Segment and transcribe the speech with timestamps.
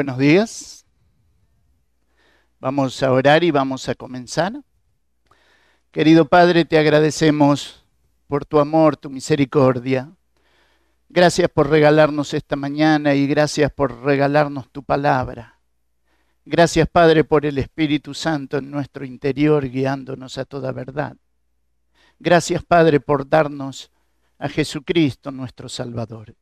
[0.00, 0.86] Buenos días.
[2.58, 4.54] Vamos a orar y vamos a comenzar.
[5.90, 7.84] Querido Padre, te agradecemos
[8.26, 10.10] por tu amor, tu misericordia.
[11.10, 15.60] Gracias por regalarnos esta mañana y gracias por regalarnos tu palabra.
[16.46, 21.14] Gracias, Padre, por el Espíritu Santo en nuestro interior guiándonos a toda verdad.
[22.18, 23.90] Gracias, Padre, por darnos
[24.38, 26.34] a Jesucristo, nuestro Salvador.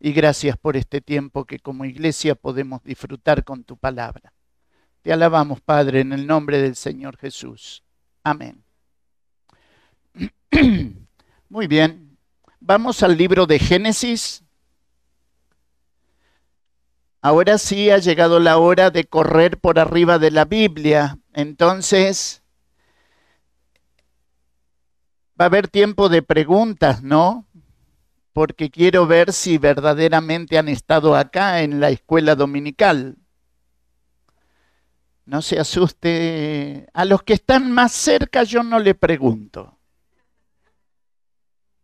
[0.00, 4.32] Y gracias por este tiempo que como iglesia podemos disfrutar con tu palabra.
[5.02, 7.84] Te alabamos, Padre, en el nombre del Señor Jesús.
[8.24, 8.64] Amén.
[11.50, 12.18] Muy bien.
[12.60, 14.42] Vamos al libro de Génesis.
[17.20, 21.18] Ahora sí ha llegado la hora de correr por arriba de la Biblia.
[21.34, 22.42] Entonces,
[25.38, 27.46] va a haber tiempo de preguntas, ¿no?
[28.32, 33.16] Porque quiero ver si verdaderamente han estado acá en la escuela dominical.
[35.24, 36.88] No se asuste.
[36.92, 39.78] A los que están más cerca yo no le pregunto.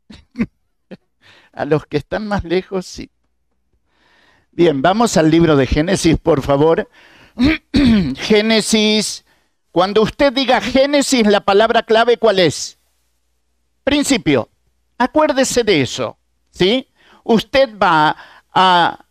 [1.53, 3.11] A los que están más lejos sí.
[4.53, 6.89] Bien, vamos al libro de Génesis, por favor.
[8.17, 9.25] Génesis,
[9.71, 12.79] cuando usted diga Génesis, la palabra clave, ¿cuál es?
[13.85, 14.49] Principio.
[14.97, 16.19] Acuérdese de eso.
[16.57, 16.89] ¿Sí?
[17.25, 18.17] Usted va
[18.53, 19.05] a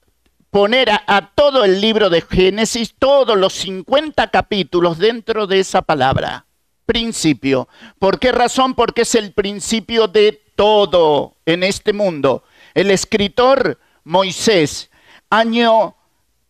[0.49, 6.45] poner a, todo el libro de Génesis, todos los 50 capítulos dentro de esa palabra.
[6.85, 7.67] Principio.
[7.99, 8.73] ¿Por qué razón?
[8.73, 12.43] Porque es el principio de todo en este mundo.
[12.73, 14.89] El escritor Moisés,
[15.29, 15.95] año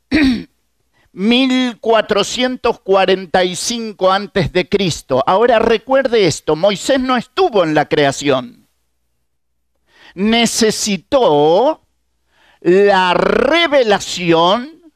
[1.14, 5.24] 1445 antes de Cristo.
[5.26, 8.65] Ahora recuerde esto, Moisés no estuvo en la creación
[10.16, 11.82] necesitó
[12.62, 14.92] la revelación,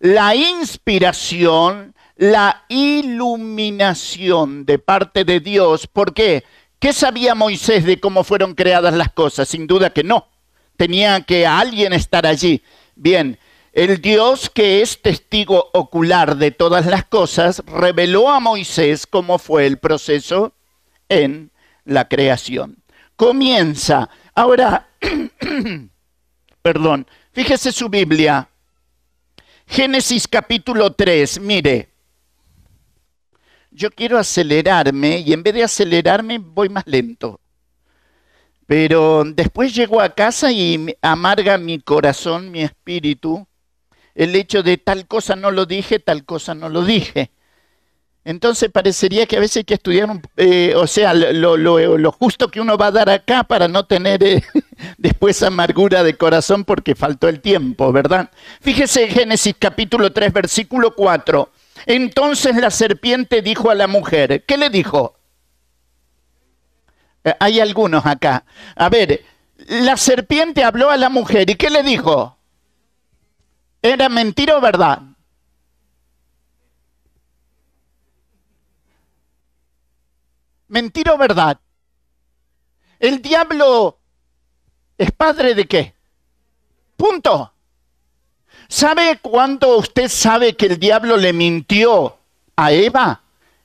[0.00, 5.86] la inspiración, la iluminación de parte de Dios.
[5.86, 6.44] ¿Por qué?
[6.78, 9.48] ¿Qué sabía Moisés de cómo fueron creadas las cosas?
[9.48, 10.28] Sin duda que no.
[10.76, 12.62] Tenía que alguien estar allí.
[12.94, 13.38] Bien,
[13.72, 19.66] el Dios que es testigo ocular de todas las cosas reveló a Moisés cómo fue
[19.66, 20.52] el proceso
[21.08, 21.50] en
[21.84, 22.82] la creación.
[23.16, 24.86] Comienza Ahora,
[26.62, 28.48] perdón, fíjese su Biblia.
[29.66, 31.88] Génesis capítulo 3, mire.
[33.72, 37.40] Yo quiero acelerarme y en vez de acelerarme voy más lento.
[38.64, 43.44] Pero después llego a casa y amarga mi corazón, mi espíritu,
[44.14, 47.32] el hecho de tal cosa no lo dije, tal cosa no lo dije.
[48.28, 52.76] Entonces parecería que a veces hay que estudiar, eh, o sea, lo, justo que uno
[52.76, 54.44] va a dar acá para no tener eh,
[54.98, 58.30] después amargura de corazón porque faltó el tiempo, ¿verdad?
[58.60, 61.50] Fíjese Génesis capítulo 3, versículo 4.
[61.86, 65.16] Entonces la serpiente dijo a la mujer, ¿qué le dijo?
[67.24, 68.44] Eh, hay algunos acá.
[68.76, 69.24] A ver,
[69.68, 72.36] la serpiente habló a la mujer y ¿qué le dijo?
[73.80, 75.00] ¿Era mentira o verdad?
[80.68, 81.58] ¿Mentira o verdad?
[82.98, 83.98] ¿El diablo
[84.96, 85.94] es padre de qué?
[86.96, 87.52] Punto.
[88.68, 92.18] ¿Sabe cuándo usted sabe que el diablo le mintió
[92.56, 93.22] a Eva?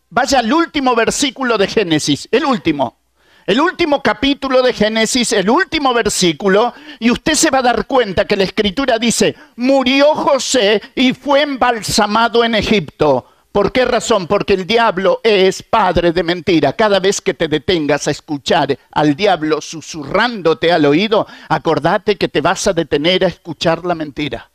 [0.10, 2.98] Vaya al último versículo de Génesis, el último.
[3.46, 8.24] El último capítulo de Génesis, el último versículo, y usted se va a dar cuenta
[8.24, 13.33] que la escritura dice, murió José y fue embalsamado en Egipto.
[13.54, 14.26] ¿Por qué razón?
[14.26, 16.74] Porque el diablo es padre de mentira.
[16.74, 22.42] Cada vez que te detengas a escuchar al diablo susurrándote al oído, acordate que te
[22.42, 24.50] vas a detener a escuchar la mentira.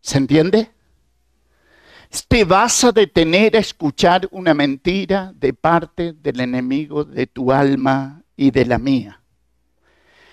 [0.00, 0.70] ¿Se entiende?
[2.28, 8.22] Te vas a detener a escuchar una mentira de parte del enemigo de tu alma
[8.36, 9.20] y de la mía.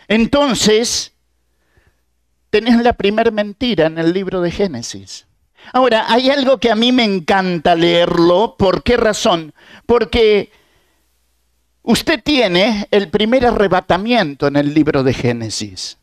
[0.08, 1.15] Entonces,
[2.56, 5.28] tenés la primera mentira en el libro de Génesis.
[5.74, 8.56] Ahora, hay algo que a mí me encanta leerlo.
[8.57, 9.54] ¿Por qué razón?
[9.86, 10.52] Porque
[11.81, 15.98] usted tiene el primer arrebatamiento en el libro de Génesis.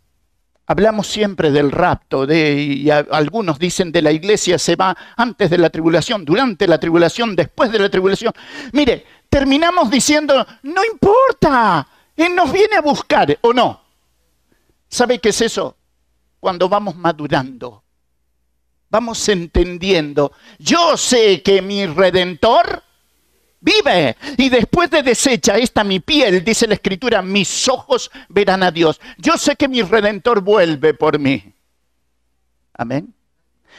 [0.67, 5.57] Hablamos siempre del rapto, de, y algunos dicen de la iglesia se va antes de
[5.57, 8.35] la tribulación, durante la tribulación, después de la tribulación.
[8.73, 13.81] Mire, terminamos diciendo, no importa, Él nos viene a buscar, ¿o no?
[14.91, 15.79] ¿Sabe qué es eso?
[16.43, 17.85] Cuando vamos madurando,
[18.91, 20.33] vamos entendiendo.
[20.59, 22.83] Yo sé que mi redentor
[23.61, 24.17] vive.
[24.37, 29.01] Y después de deshecha esta mi piel, dice la escritura, mis ojos verán a Dios.
[29.19, 31.55] Yo sé que mi redentor vuelve por mí.
[32.75, 33.15] Amén.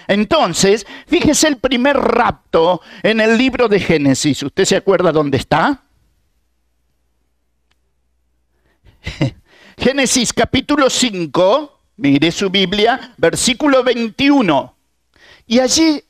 [0.07, 4.41] Entonces, fíjese el primer rapto en el libro de Génesis.
[4.41, 5.83] ¿Usted se acuerda dónde está?
[9.77, 14.75] Génesis capítulo 5, mire su Biblia, versículo 21.
[15.47, 16.03] Y allí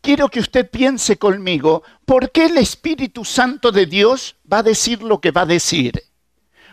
[0.00, 5.02] quiero que usted piense conmigo, ¿por qué el Espíritu Santo de Dios va a decir
[5.02, 6.02] lo que va a decir?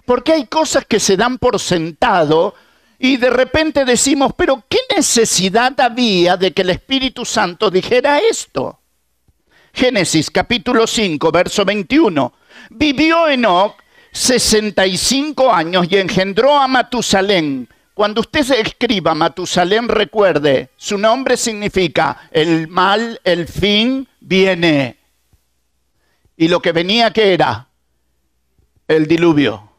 [0.05, 2.55] Porque hay cosas que se dan por sentado
[2.99, 8.79] y de repente decimos, pero ¿qué necesidad había de que el Espíritu Santo dijera esto?
[9.73, 12.33] Génesis capítulo 5, verso 21.
[12.69, 13.75] Vivió Enoch
[14.11, 17.67] 65 años y engendró a Matusalén.
[17.93, 24.97] Cuando usted escriba Matusalén, recuerde, su nombre significa el mal, el fin viene.
[26.35, 27.67] Y lo que venía que era
[28.87, 29.69] el diluvio.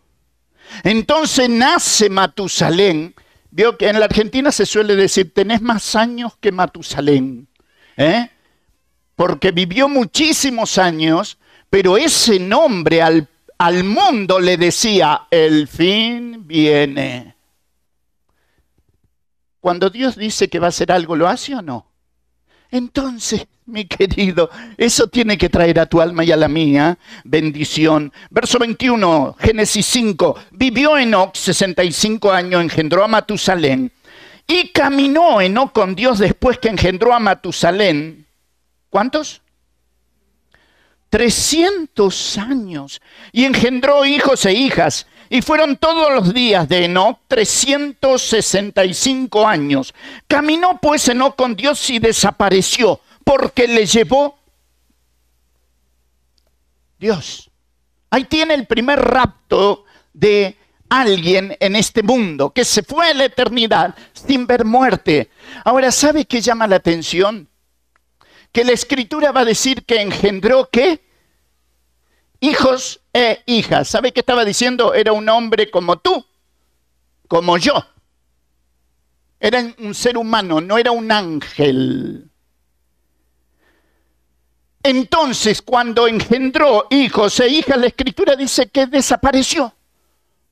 [0.82, 3.14] Entonces nace Matusalén.
[3.50, 7.48] Vio que en la Argentina se suele decir, tenés más años que Matusalén.
[7.96, 8.30] ¿eh?
[9.14, 11.38] Porque vivió muchísimos años,
[11.70, 13.28] pero ese nombre al
[13.58, 17.33] al mundo le decía, el fin viene.
[19.64, 21.86] Cuando Dios dice que va a hacer algo, ¿lo hace o no?
[22.70, 28.12] Entonces, mi querido, eso tiene que traer a tu alma y a la mía bendición.
[28.28, 30.38] Verso 21, Génesis 5.
[30.50, 33.90] Vivió Enoch 65 años, engendró a Matusalén.
[34.46, 38.26] Y caminó Enoch con Dios después que engendró a Matusalén.
[38.90, 39.40] ¿Cuántos?
[41.08, 43.00] 300 años
[43.32, 45.06] y engendró hijos e hijas.
[45.34, 49.92] Y fueron todos los días de Enoch 365 años.
[50.28, 54.38] Caminó pues Enoch con Dios y desapareció porque le llevó
[57.00, 57.50] Dios.
[58.10, 60.56] Ahí tiene el primer rapto de
[60.88, 65.30] alguien en este mundo que se fue a la eternidad sin ver muerte.
[65.64, 67.48] Ahora, ¿sabe qué llama la atención?
[68.52, 71.03] Que la escritura va a decir que engendró qué?
[72.44, 73.88] Hijos e hijas.
[73.88, 74.94] ¿Sabe qué estaba diciendo?
[74.94, 76.24] Era un hombre como tú,
[77.28, 77.74] como yo.
[79.40, 82.30] Era un ser humano, no era un ángel.
[84.82, 89.74] Entonces, cuando engendró hijos e hijas, la escritura dice que desapareció,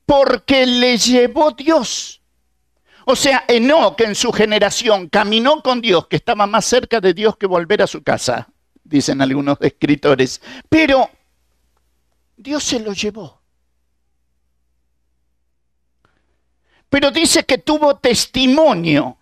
[0.05, 2.19] porque le llevó Dios.
[3.05, 7.37] O sea, Enoch en su generación caminó con Dios, que estaba más cerca de Dios
[7.37, 8.47] que volver a su casa,
[8.83, 10.41] dicen algunos escritores.
[10.69, 11.09] Pero
[12.43, 13.39] Dios se lo llevó.
[16.89, 19.17] Pero dice que tuvo testimonio.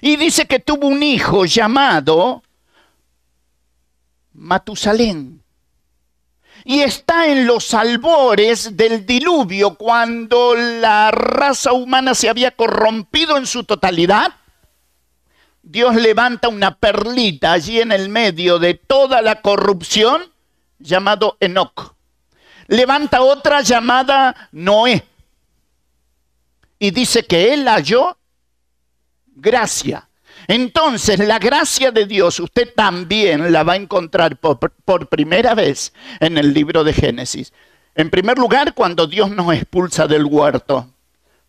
[0.00, 2.44] Y dice que tuvo un hijo llamado
[4.34, 5.42] Matusalén.
[6.64, 13.46] Y está en los albores del diluvio, cuando la raza humana se había corrompido en
[13.46, 14.32] su totalidad.
[15.62, 20.22] Dios levanta una perlita allí en el medio de toda la corrupción,
[20.78, 21.97] llamado Enoch
[22.68, 25.04] levanta otra llamada Noé.
[26.78, 28.16] Y dice que él halló
[29.34, 30.08] gracia.
[30.46, 35.92] Entonces, la gracia de Dios usted también la va a encontrar por, por, primera vez
[36.20, 37.52] en el libro de Génesis.
[37.94, 40.88] En primer lugar, cuando Dios nos expulsa del huerto.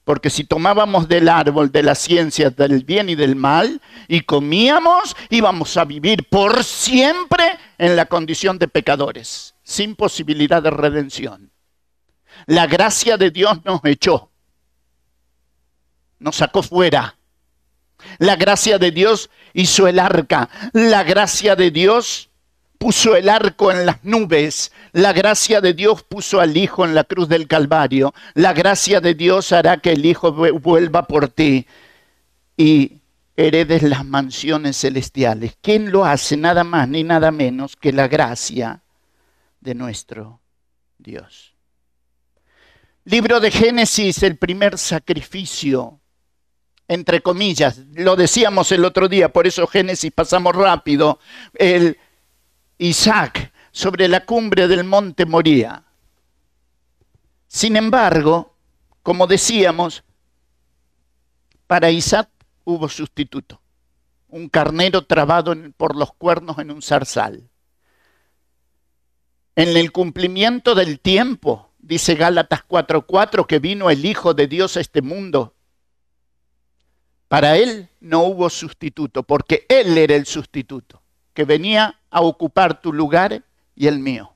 [0.03, 5.15] Porque si tomábamos del árbol de la ciencia del bien y del mal y comíamos,
[5.29, 11.51] íbamos a vivir por siempre en la condición de pecadores sin posibilidad de redención.
[12.47, 14.31] La gracia de Dios nos echó,
[16.17, 17.15] nos sacó fuera.
[18.17, 20.49] La gracia de Dios hizo el arca.
[20.73, 22.31] La gracia de Dios
[22.79, 24.71] puso el arco en las nubes.
[24.91, 28.15] La gracia de Dios puso al Hijo en la cruz del Calvario.
[28.33, 31.67] La gracia de Dios hará que el Hijo vuelva por ti
[32.57, 32.93] y
[33.37, 35.57] heredes las mansiones celestiales.
[35.61, 36.37] ¿Quién lo hace?
[36.37, 38.81] Nada más ni nada menos que la gracia
[39.59, 40.41] de nuestro
[40.97, 41.55] Dios.
[43.05, 45.99] Libro de Génesis, el primer sacrificio,
[46.87, 51.19] entre comillas, lo decíamos el otro día, por eso Génesis pasamos rápido,
[51.53, 51.97] el
[52.77, 55.85] Isaac sobre la cumbre del monte Moría.
[57.47, 58.55] Sin embargo,
[59.01, 60.03] como decíamos,
[61.65, 62.29] para Isaac
[62.63, 63.61] hubo sustituto,
[64.27, 67.49] un carnero trabado por los cuernos en un zarzal
[69.55, 74.81] en el cumplimiento del tiempo, dice Gálatas 4:4, que vino el Hijo de Dios a
[74.81, 75.53] este mundo.
[77.27, 81.01] Para Él no hubo sustituto, porque Él era el sustituto,
[81.33, 83.43] que venía a ocupar tu lugar
[83.75, 84.33] y el mío.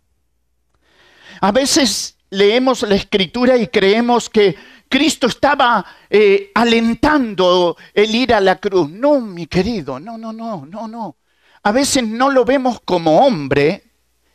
[1.42, 4.56] A veces leemos la escritura y creemos que
[4.90, 8.90] Cristo estaba eh, alentando el ir a la cruz.
[8.90, 11.18] No, mi querido, no, no, no, no, no.
[11.64, 13.93] A veces no lo vemos como hombre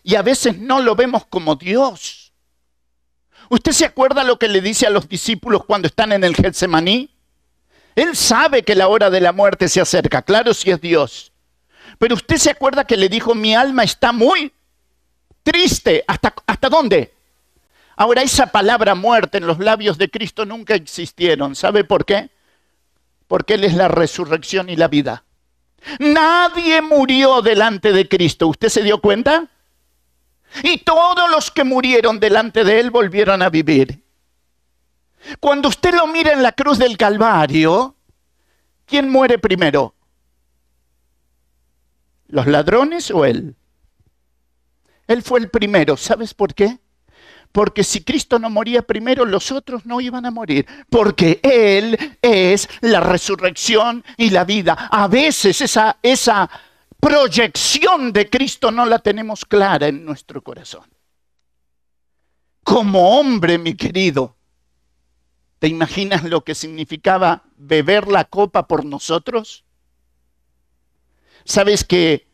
[0.08, 2.32] y a veces no lo vemos como Dios.
[3.50, 7.10] ¿Usted se acuerda lo que le dice a los discípulos cuando están en el Getsemaní?
[7.94, 11.30] Él sabe que la hora de la muerte se acerca, claro si es Dios.
[11.98, 14.50] Pero usted se acuerda que le dijo, mi alma está muy
[15.42, 16.04] triste.
[16.06, 17.12] ¿Hasta, hasta dónde?
[17.94, 21.54] Ahora, esa palabra muerte en los labios de Cristo nunca existieron.
[21.54, 22.30] ¿Sabe por qué?
[23.26, 25.24] Porque Él es la resurrección y la vida.
[25.98, 28.46] Nadie murió delante de Cristo.
[28.46, 29.48] ¿Usted se dio cuenta?
[30.62, 34.02] Y todos los que murieron delante de Él volvieron a vivir.
[35.40, 37.96] Cuando usted lo mira en la cruz del Calvario,
[38.86, 39.94] ¿quién muere primero?
[42.28, 43.56] ¿Los ladrones o Él?
[45.06, 45.96] Él fue el primero.
[45.96, 46.78] ¿Sabes por qué?
[47.50, 50.66] Porque si Cristo no moría primero, los otros no iban a morir.
[50.90, 54.88] Porque Él es la resurrección y la vida.
[54.90, 56.48] A veces esa, esa
[57.00, 60.84] proyección de Cristo no la tenemos clara en nuestro corazón.
[62.62, 64.36] Como hombre, mi querido,
[65.58, 69.64] ¿te imaginas lo que significaba beber la copa por nosotros?
[71.44, 72.28] ¿Sabes que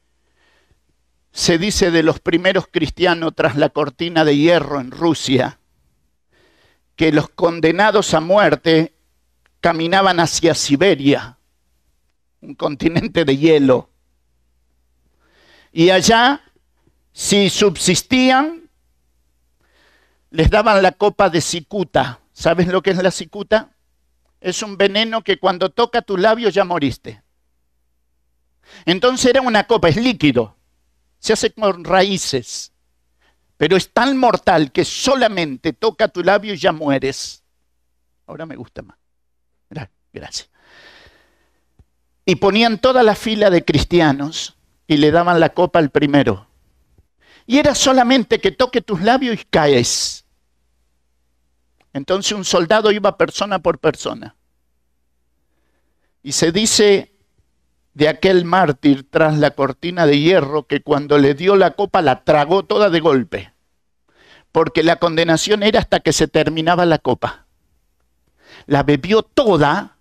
[1.34, 5.58] se dice de los primeros cristianos tras la cortina de hierro en Rusia,
[6.94, 8.94] que los condenados a muerte
[9.60, 11.38] caminaban hacia Siberia,
[12.40, 13.90] un continente de hielo.
[15.74, 16.40] Y allá,
[17.12, 18.70] si subsistían,
[20.30, 22.20] les daban la copa de cicuta.
[22.32, 23.74] ¿Sabes lo que es la cicuta?
[24.40, 27.22] Es un veneno que cuando toca tu labio ya moriste.
[28.86, 30.56] Entonces era una copa, es líquido
[31.24, 32.70] se hace con raíces,
[33.56, 37.42] pero es tan mortal que solamente toca tu labio y ya mueres.
[38.26, 38.98] Ahora me gusta más.
[40.12, 40.50] Gracias.
[42.26, 46.46] Y ponían toda la fila de cristianos y le daban la copa al primero.
[47.46, 50.24] Y era solamente que toque tus labios y caes.
[51.92, 54.36] Entonces un soldado iba persona por persona.
[56.22, 57.14] Y se dice
[57.92, 62.24] de aquel mártir tras la cortina de hierro que cuando le dio la copa la
[62.24, 63.54] tragó toda de golpe,
[64.50, 67.46] porque la condenación era hasta que se terminaba la copa.
[68.66, 69.98] La bebió toda.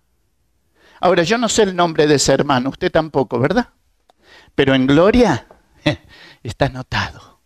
[1.00, 3.68] Ahora, yo no sé el nombre de ese hermano, usted tampoco, ¿verdad?
[4.54, 5.46] Pero en gloria
[6.42, 7.40] está anotado.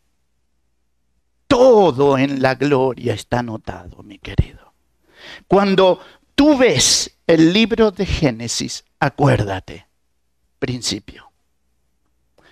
[1.46, 4.74] Todo en la gloria está anotado, mi querido.
[5.46, 6.00] Cuando
[6.34, 9.86] tú ves el libro de Génesis, acuérdate,
[10.58, 11.30] principio.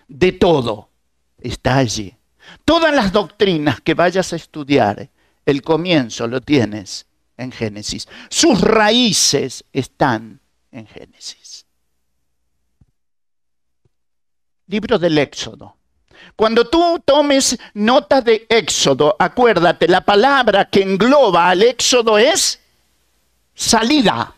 [0.08, 0.90] De todo
[1.38, 2.16] está allí.
[2.64, 5.10] Todas las doctrinas que vayas a estudiar,
[5.44, 8.08] el comienzo lo tienes en Génesis.
[8.30, 11.45] Sus raíces están en Génesis.
[14.68, 15.76] Libro del Éxodo.
[16.34, 22.60] Cuando tú tomes nota de Éxodo, acuérdate, la palabra que engloba al Éxodo es
[23.54, 24.34] salida.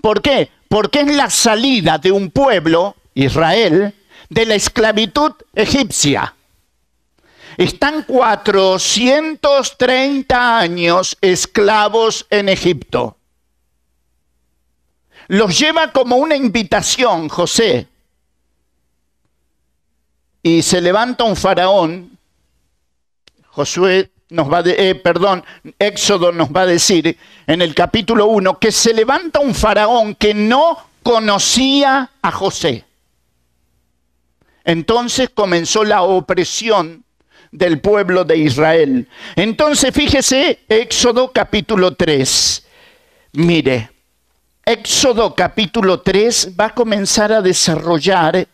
[0.00, 0.50] ¿Por qué?
[0.68, 3.94] porque es la salida de un pueblo, Israel,
[4.28, 6.36] de la esclavitud egipcia.
[7.56, 13.16] Están 430 años esclavos en Egipto.
[15.28, 17.88] Los lleva como una invitación José.
[20.46, 22.16] Y se levanta un faraón,
[23.48, 25.44] Josué nos va de, eh, perdón,
[25.76, 30.34] Éxodo nos va a decir en el capítulo 1 que se levanta un faraón que
[30.34, 32.84] no conocía a José.
[34.62, 37.02] Entonces comenzó la opresión
[37.50, 39.08] del pueblo de Israel.
[39.34, 42.66] Entonces fíjese Éxodo capítulo 3.
[43.32, 43.90] Mire,
[44.64, 48.46] Éxodo capítulo 3 va a comenzar a desarrollar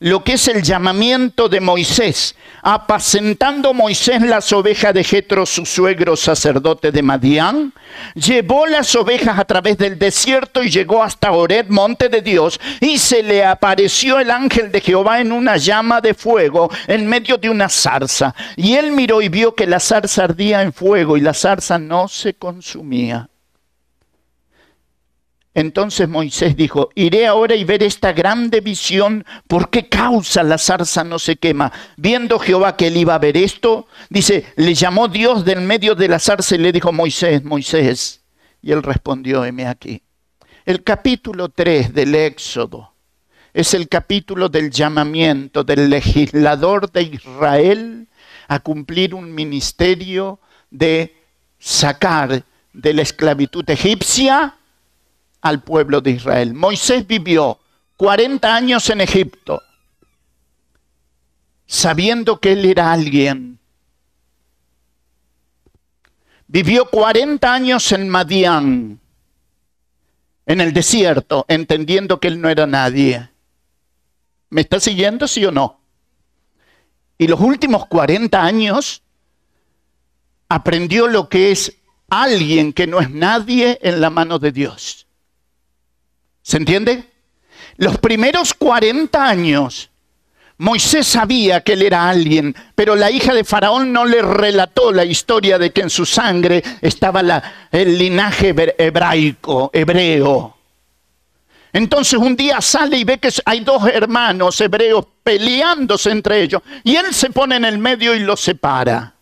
[0.00, 6.16] lo que es el llamamiento de Moisés, apacentando Moisés las ovejas de Jetro, su suegro
[6.16, 7.72] sacerdote de Madián,
[8.14, 12.98] llevó las ovejas a través del desierto y llegó hasta Ored, monte de Dios, y
[12.98, 17.50] se le apareció el ángel de Jehová en una llama de fuego en medio de
[17.50, 18.34] una zarza.
[18.56, 22.06] Y él miró y vio que la zarza ardía en fuego y la zarza no
[22.06, 23.28] se consumía.
[25.58, 31.02] Entonces Moisés dijo, iré ahora y ver esta grande visión, ¿por qué causa la zarza
[31.02, 31.72] no se quema?
[31.96, 36.06] Viendo Jehová que él iba a ver esto, dice, le llamó Dios del medio de
[36.06, 38.22] la zarza y le dijo, Moisés, Moisés.
[38.62, 40.00] Y él respondió, heme aquí.
[40.64, 42.94] El capítulo 3 del Éxodo
[43.52, 48.06] es el capítulo del llamamiento del legislador de Israel
[48.46, 50.38] a cumplir un ministerio
[50.70, 51.16] de
[51.58, 54.54] sacar de la esclavitud egipcia
[55.40, 56.54] al pueblo de Israel.
[56.54, 57.58] Moisés vivió
[57.96, 59.62] 40 años en Egipto,
[61.66, 63.58] sabiendo que él era alguien.
[66.46, 69.00] Vivió 40 años en Madián,
[70.46, 73.28] en el desierto, entendiendo que él no era nadie.
[74.50, 75.80] ¿Me está siguiendo, sí o no?
[77.18, 79.02] Y los últimos 40 años
[80.48, 81.76] aprendió lo que es
[82.08, 85.07] alguien que no es nadie en la mano de Dios.
[86.48, 87.04] ¿Se entiende?
[87.76, 89.90] Los primeros 40 años,
[90.56, 95.04] Moisés sabía que él era alguien, pero la hija de Faraón no le relató la
[95.04, 97.20] historia de que en su sangre estaba
[97.70, 100.56] el linaje hebraico, hebreo.
[101.70, 106.96] Entonces un día sale y ve que hay dos hermanos hebreos peleándose entre ellos y
[106.96, 109.16] él se pone en el medio y los separa.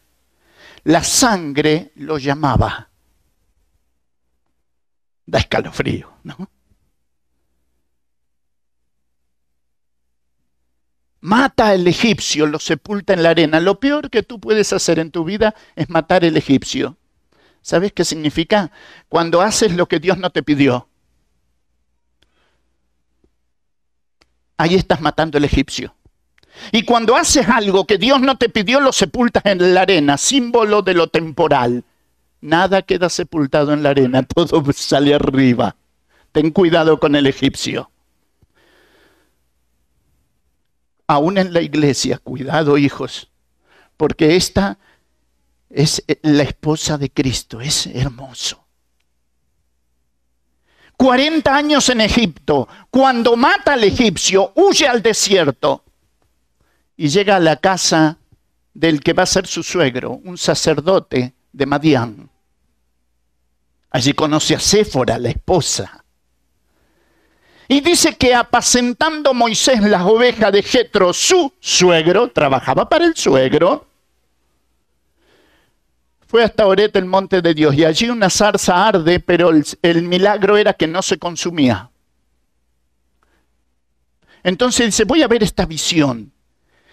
[0.84, 2.88] La sangre lo llamaba.
[5.26, 6.50] Da escalofrío, ¿no?
[11.26, 13.58] Mata al egipcio, lo sepulta en la arena.
[13.58, 16.96] Lo peor que tú puedes hacer en tu vida es matar al egipcio.
[17.62, 18.70] ¿Sabes qué significa?
[19.08, 20.88] Cuando haces lo que Dios no te pidió.
[24.56, 25.96] Ahí estás matando al egipcio.
[26.70, 30.82] Y cuando haces algo que Dios no te pidió, lo sepultas en la arena, símbolo
[30.82, 31.82] de lo temporal.
[32.40, 35.74] Nada queda sepultado en la arena, todo sale arriba.
[36.30, 37.90] Ten cuidado con el egipcio.
[41.06, 43.30] Aún en la iglesia, cuidado hijos,
[43.96, 44.78] porque esta
[45.70, 48.64] es la esposa de Cristo, es hermoso.
[50.96, 55.84] 40 años en Egipto, cuando mata al egipcio, huye al desierto
[56.96, 58.18] y llega a la casa
[58.72, 62.30] del que va a ser su suegro, un sacerdote de Madián.
[63.90, 66.04] Allí conoce a Séfora, la esposa.
[67.68, 73.86] Y dice que apacentando Moisés las ovejas de Jetro, su suegro, trabajaba para el suegro,
[76.26, 80.02] fue hasta Orete, el monte de Dios, y allí una zarza arde, pero el, el
[80.02, 81.90] milagro era que no se consumía.
[84.42, 86.32] Entonces dice, voy a ver esta visión.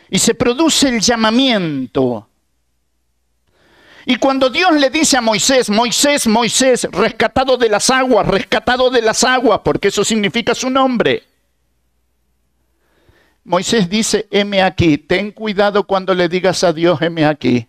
[0.09, 2.29] Y se produce el llamamiento
[4.05, 9.01] y cuando Dios le dice a Moisés, Moisés, Moisés, rescatado de las aguas, rescatado de
[9.01, 11.23] las aguas, porque eso significa su nombre.
[13.45, 17.67] Moisés dice, heme aquí, ten cuidado cuando le digas a Dios, heme aquí.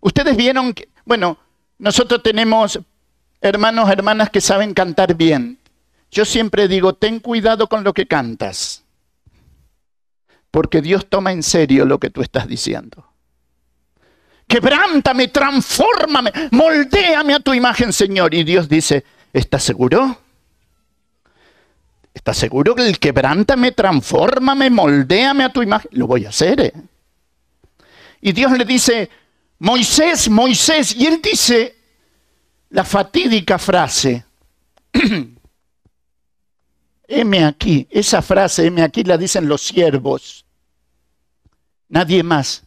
[0.00, 0.74] Ustedes vieron
[1.04, 1.38] bueno,
[1.78, 2.80] nosotros tenemos
[3.40, 5.58] hermanos, hermanas que saben cantar bien.
[6.10, 8.84] Yo siempre digo, ten cuidado con lo que cantas,
[10.50, 13.11] porque Dios toma en serio lo que tú estás diciendo
[14.52, 18.34] quebrántame, transfórmame, moldéame a tu imagen, Señor.
[18.34, 20.18] Y Dios dice, ¿estás seguro?
[22.12, 25.88] ¿Estás seguro que el quebrántame, transfórmame, moldéame a tu imagen?
[25.94, 26.60] Lo voy a hacer.
[26.60, 26.72] ¿eh?
[28.20, 29.08] Y Dios le dice,
[29.58, 30.94] Moisés, Moisés.
[30.96, 31.74] Y él dice
[32.68, 34.22] la fatídica frase,
[37.08, 40.44] heme aquí, esa frase, heme aquí, la dicen los siervos.
[41.88, 42.64] Nadie más.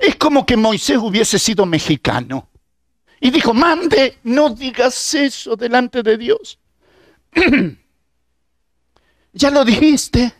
[0.00, 2.48] Es como que Moisés hubiese sido mexicano.
[3.20, 6.58] Y dijo, mande, no digas eso delante de Dios.
[9.34, 10.32] ya lo dijiste.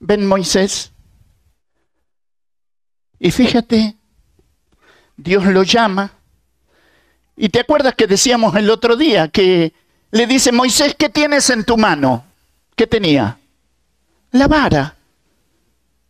[0.00, 0.92] Ven Moisés.
[3.18, 3.96] Y fíjate,
[5.16, 6.12] Dios lo llama.
[7.38, 9.72] Y te acuerdas que decíamos el otro día que
[10.10, 12.26] le dice, Moisés, ¿qué tienes en tu mano?
[12.74, 13.38] ¿Qué tenía?
[14.32, 14.95] La vara.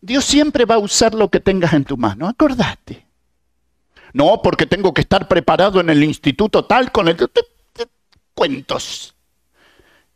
[0.01, 3.05] Dios siempre va a usar lo que tengas en tu mano, acordate.
[4.13, 7.17] No, porque tengo que estar preparado en el instituto tal con el...
[8.33, 9.15] Cuentos.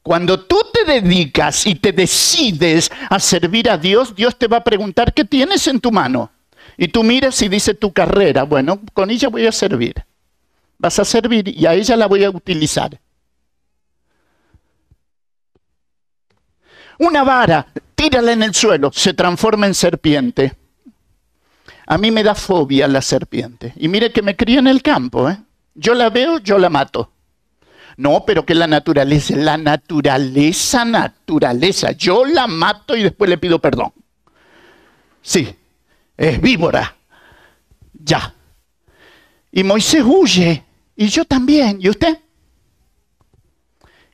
[0.03, 4.63] Cuando tú te dedicas y te decides a servir a Dios, Dios te va a
[4.63, 6.31] preguntar, ¿qué tienes en tu mano?
[6.77, 9.93] Y tú miras y dice tu carrera, bueno, con ella voy a servir.
[10.79, 12.99] Vas a servir y a ella la voy a utilizar.
[17.01, 20.53] Una vara, tírala en el suelo, se transforma en serpiente.
[21.87, 23.73] A mí me da fobia la serpiente.
[23.77, 25.27] Y mire que me cría en el campo.
[25.27, 25.39] ¿eh?
[25.73, 27.11] Yo la veo, yo la mato.
[27.97, 31.93] No, pero que la naturaleza, la naturaleza, naturaleza.
[31.93, 33.91] Yo la mato y después le pido perdón.
[35.23, 35.55] Sí,
[36.15, 36.95] es víbora.
[37.93, 38.31] Ya.
[39.51, 40.63] Y Moisés huye.
[40.95, 41.79] Y yo también.
[41.81, 42.19] ¿Y usted?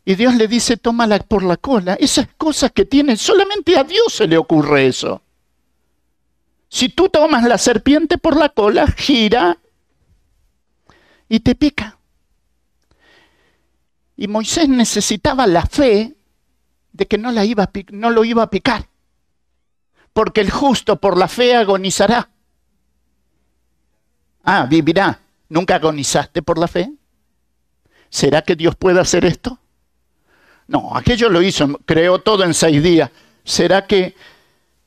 [0.08, 1.96] Y Dios le dice, tómala por la cola.
[1.96, 5.22] Esas cosas que tienen, solamente a Dios se le ocurre eso.
[6.70, 9.58] Si tú tomas la serpiente por la cola, gira
[11.28, 12.00] y te pica.
[14.16, 16.16] Y Moisés necesitaba la fe
[16.94, 18.88] de que no, la iba no lo iba a picar.
[20.14, 22.30] Porque el justo por la fe agonizará.
[24.46, 25.20] Ah, vivirá.
[25.50, 26.94] ¿Nunca agonizaste por la fe?
[28.10, 29.60] ¿Será que Dios puede hacer esto?
[30.68, 33.10] No, aquello lo hizo, creó todo en seis días.
[33.44, 34.16] ¿Será que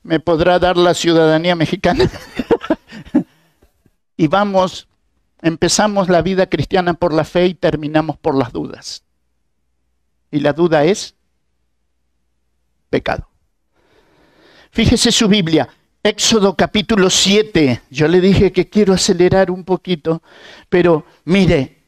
[0.03, 2.11] me podrá dar la ciudadanía mexicana?
[4.17, 4.89] y vamos,
[5.41, 9.05] empezamos la vida cristiana por la fe y terminamos por las dudas.
[10.31, 11.15] Y la duda es
[12.91, 13.29] pecado.
[14.71, 15.69] Fíjese su Biblia,
[16.03, 17.83] Éxodo capítulo 7.
[17.91, 20.23] Yo le dije que quiero acelerar un poquito,
[20.69, 21.79] pero mire,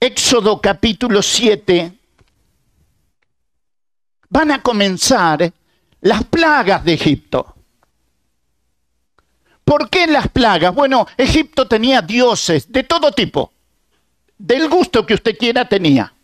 [0.00, 1.99] Éxodo capítulo 7
[4.30, 5.52] van a comenzar
[6.00, 7.54] las plagas de Egipto.
[9.64, 10.74] ¿Por qué las plagas?
[10.74, 13.52] Bueno, Egipto tenía dioses de todo tipo,
[14.38, 16.14] del gusto que usted quiera tenía.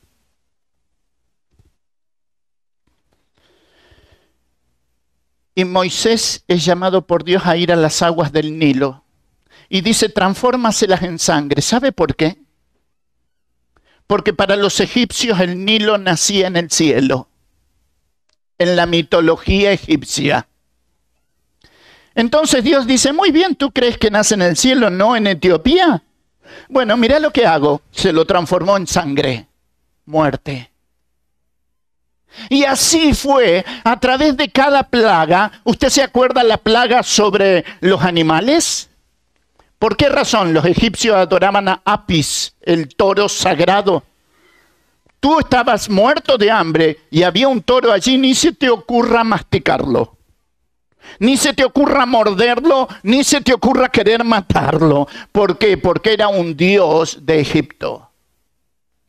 [5.54, 9.04] Y Moisés es llamado por Dios a ir a las aguas del Nilo.
[9.68, 11.62] Y dice, transfórmaselas en sangre.
[11.62, 12.36] ¿Sabe por qué?
[14.06, 17.28] Porque para los egipcios el Nilo nacía en el cielo,
[18.58, 20.48] en la mitología egipcia.
[22.14, 26.02] Entonces Dios dice, muy bien, ¿tú crees que nace en el cielo, no en Etiopía?
[26.68, 27.82] Bueno, mira lo que hago.
[27.90, 29.46] Se lo transformó en sangre,
[30.06, 30.70] muerte.
[32.48, 35.60] Y así fue a través de cada plaga.
[35.64, 38.88] ¿Usted se acuerda la plaga sobre los animales?
[39.78, 44.04] ¿Por qué razón los egipcios adoraban a Apis, el toro sagrado?
[45.26, 50.16] Tú estabas muerto de hambre y había un toro allí, ni se te ocurra masticarlo.
[51.18, 55.08] Ni se te ocurra morderlo, ni se te ocurra querer matarlo.
[55.32, 55.78] ¿Por qué?
[55.78, 58.08] Porque era un dios de Egipto.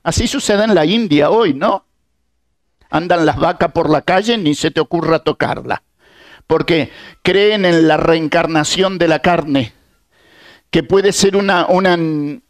[0.01, 1.85] Así sucede en la India hoy, ¿no?
[2.89, 5.83] Andan las vacas por la calle, ni se te ocurra tocarla.
[6.47, 9.71] Porque creen en la reencarnación de la carne,
[10.71, 12.41] que puede ser una, un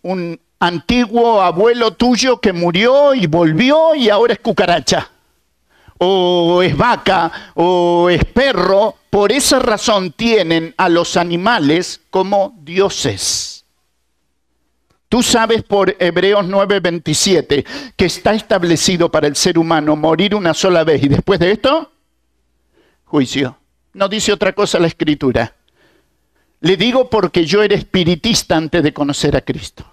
[0.60, 5.10] antiguo abuelo tuyo que murió y volvió y ahora es cucaracha.
[6.00, 8.96] O es vaca, o es perro.
[9.10, 13.66] Por esa razón tienen a los animales como dioses.
[15.10, 17.66] Tú sabes por Hebreos 9:27
[17.96, 21.92] que está establecido para el ser humano morir una sola vez y después de esto,
[23.06, 23.58] juicio.
[23.94, 25.56] No dice otra cosa la escritura.
[26.60, 29.86] Le digo porque yo era espiritista antes de conocer a Cristo.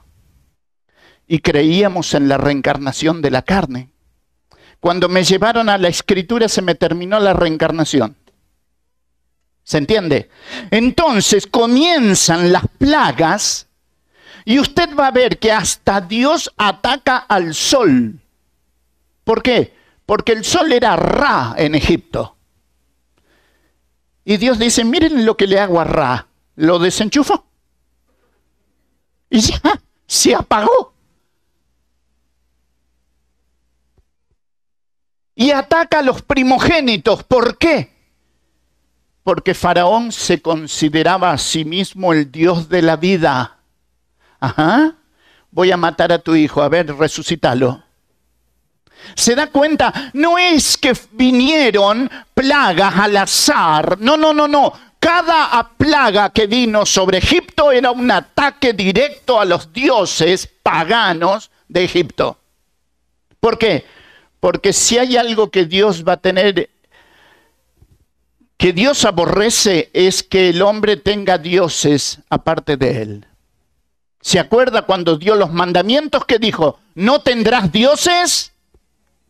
[1.26, 3.90] Y creíamos en la reencarnación de la carne.
[4.80, 8.16] Cuando me llevaron a la escritura se me terminó la reencarnación.
[9.62, 10.28] ¿Se entiende?
[10.70, 13.66] Entonces comienzan las plagas
[14.44, 18.20] y usted va a ver que hasta Dios ataca al sol.
[19.24, 19.74] ¿Por qué?
[20.04, 22.36] Porque el sol era Ra en Egipto.
[24.24, 26.26] Y Dios dice, miren lo que le hago a Ra.
[26.56, 27.46] Lo desenchufó.
[29.30, 29.60] Y ya
[30.06, 30.93] se apagó.
[35.34, 37.24] Y ataca a los primogénitos.
[37.24, 37.92] ¿Por qué?
[39.22, 43.58] Porque Faraón se consideraba a sí mismo el Dios de la vida.
[44.38, 44.94] Ajá,
[45.50, 47.82] voy a matar a tu hijo, a ver, resucítalo.
[49.14, 50.10] ¿Se da cuenta?
[50.14, 53.98] No es que vinieron plagas al azar.
[54.00, 54.72] No, no, no, no.
[54.98, 61.84] Cada plaga que vino sobre Egipto era un ataque directo a los dioses paganos de
[61.84, 62.38] Egipto.
[63.38, 63.84] ¿Por qué?
[64.44, 66.68] Porque si hay algo que Dios va a tener,
[68.58, 73.26] que Dios aborrece, es que el hombre tenga dioses aparte de él.
[74.20, 78.52] ¿Se acuerda cuando dio los mandamientos que dijo, no tendrás dioses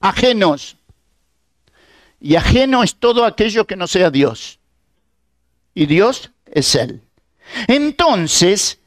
[0.00, 0.78] ajenos?
[2.20, 4.58] Y ajeno es todo aquello que no sea Dios.
[5.76, 7.02] Y Dios es Él.
[7.68, 8.80] Entonces,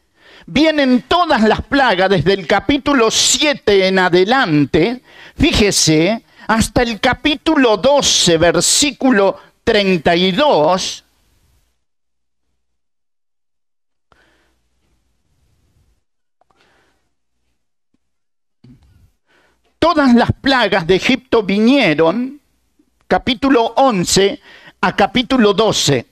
[0.45, 5.01] vienen todas las plagas desde el capítulo 7 en adelante,
[5.38, 11.04] fíjese, hasta el capítulo 12, versículo 32,
[19.80, 22.39] todas las plagas de Egipto vinieron,
[23.08, 24.39] capítulo 11
[24.82, 26.06] a capítulo 12.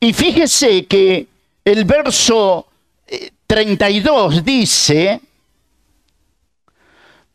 [0.00, 1.26] Y fíjese que
[1.64, 2.66] el verso
[3.46, 5.20] 32 eh, dice,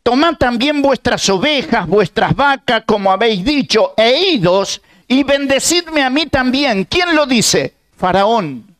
[0.04, 6.26] tomad también vuestras ovejas, vuestras vacas, como habéis dicho, e idos y bendecidme a mí
[6.26, 6.84] también.
[6.84, 7.74] ¿Quién lo dice?
[7.96, 8.76] Faraón.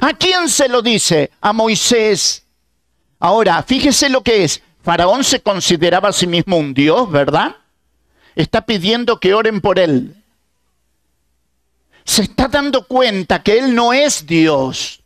[0.00, 1.32] ¿A quién se lo dice?
[1.40, 2.44] A Moisés.
[3.18, 4.62] Ahora, fíjese lo que es.
[4.82, 7.56] Faraón se consideraba a sí mismo un dios, ¿verdad?
[8.36, 10.14] Está pidiendo que oren por él.
[12.04, 15.02] Se está dando cuenta que él no es Dios.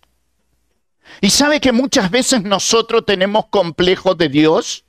[1.21, 4.85] Y sabe que muchas veces nosotros tenemos complejos de Dios.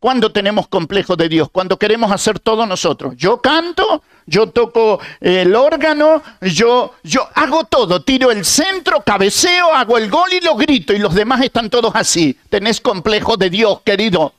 [0.00, 1.50] ¿Cuándo tenemos complejos de Dios?
[1.50, 3.14] Cuando queremos hacer todo nosotros.
[3.18, 9.98] Yo canto, yo toco el órgano, yo, yo hago todo, tiro el centro, cabeceo, hago
[9.98, 12.34] el gol y lo grito y los demás están todos así.
[12.48, 14.32] Tenés complejo de Dios, querido.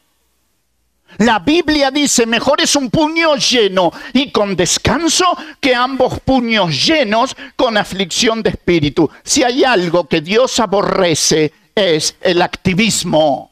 [1.20, 5.26] La Biblia dice, mejor es un puño lleno y con descanso
[5.60, 9.12] que ambos puños llenos con aflicción de espíritu.
[9.24, 13.51] Si hay algo que Dios aborrece es el activismo.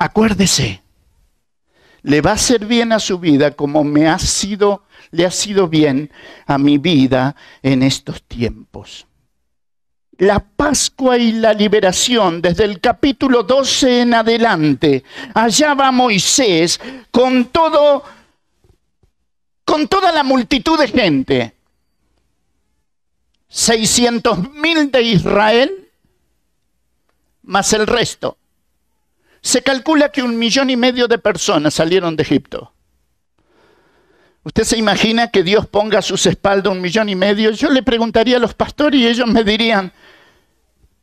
[0.00, 0.82] Acuérdese,
[2.02, 5.68] le va a ser bien a su vida como me ha sido, le ha sido
[5.68, 6.10] bien
[6.46, 9.06] a mi vida en estos tiempos
[10.20, 15.02] la Pascua y la liberación, desde el capítulo 12 en adelante.
[15.32, 16.78] Allá va Moisés
[17.10, 18.04] con todo,
[19.64, 21.54] con toda la multitud de gente.
[23.48, 25.88] 600 mil de Israel,
[27.44, 28.36] más el resto.
[29.40, 32.72] Se calcula que un millón y medio de personas salieron de Egipto.
[34.42, 37.50] ¿Usted se imagina que Dios ponga a sus espaldas un millón y medio?
[37.50, 39.92] Yo le preguntaría a los pastores y ellos me dirían,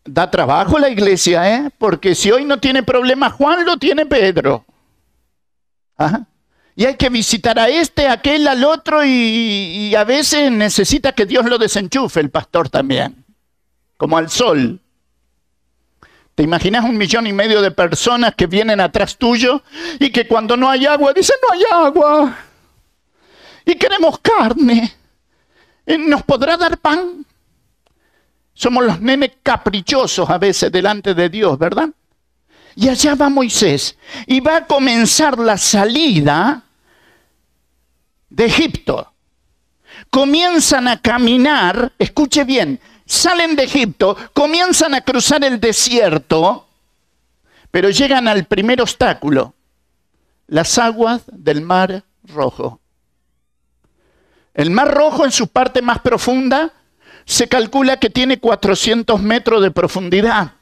[0.04, 1.70] da trabajo la iglesia, ¿eh?
[1.78, 4.66] Porque si hoy no tiene problema Juan, lo tiene Pedro.
[6.76, 11.46] Y hay que visitar a este, aquel, al otro, y, a veces necesita que Dios
[11.46, 13.26] lo desenchufe, el pastor también,
[13.98, 14.80] como al sol.
[16.38, 19.64] ¿Te imaginas un millón y medio de personas que vienen atrás tuyo
[20.00, 22.38] y que cuando no hay agua dicen no hay agua?
[23.66, 24.94] Y queremos carne.
[25.98, 27.26] ¿Nos podrá dar pan?
[28.54, 31.90] Somos los nenes caprichosos a veces delante de Dios, ¿verdad?
[32.76, 33.98] Y allá va Moisés
[34.28, 36.62] y va a comenzar la salida
[38.30, 39.12] de Egipto.
[40.12, 46.68] Comienzan a caminar, escuche bien, salen de Egipto, comienzan a cruzar el desierto,
[47.72, 49.56] pero llegan al primer obstáculo,
[50.48, 52.80] las aguas del Mar Rojo.
[54.54, 56.74] El Mar Rojo en su parte más profunda
[57.26, 60.54] se calcula que tiene 400 metros de profundidad.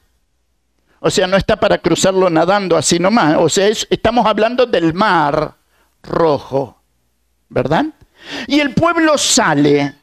[1.00, 3.36] O sea, no está para cruzarlo nadando así nomás.
[3.38, 5.54] O sea, estamos hablando del mar
[6.02, 6.82] rojo,
[7.50, 7.86] ¿verdad?
[8.48, 9.94] Y el pueblo sale.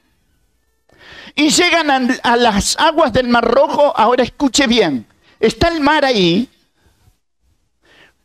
[1.34, 3.92] Y llegan a, las aguas del mar rojo.
[3.96, 5.06] Ahora escuche bien.
[5.40, 6.48] Está el mar ahí.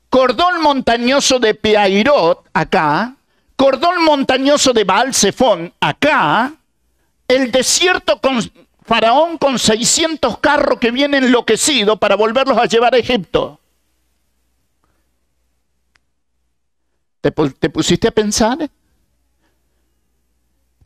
[0.09, 3.15] Cordón montañoso de Peairot, acá.
[3.55, 5.11] Cordón montañoso de Baal
[5.79, 6.53] acá
[7.27, 8.39] el desierto con
[8.83, 13.59] Faraón con 600 carros que vienen enloquecidos para volverlos a llevar a Egipto.
[17.19, 18.69] ¿Te, ¿Te, pusiste a pensar?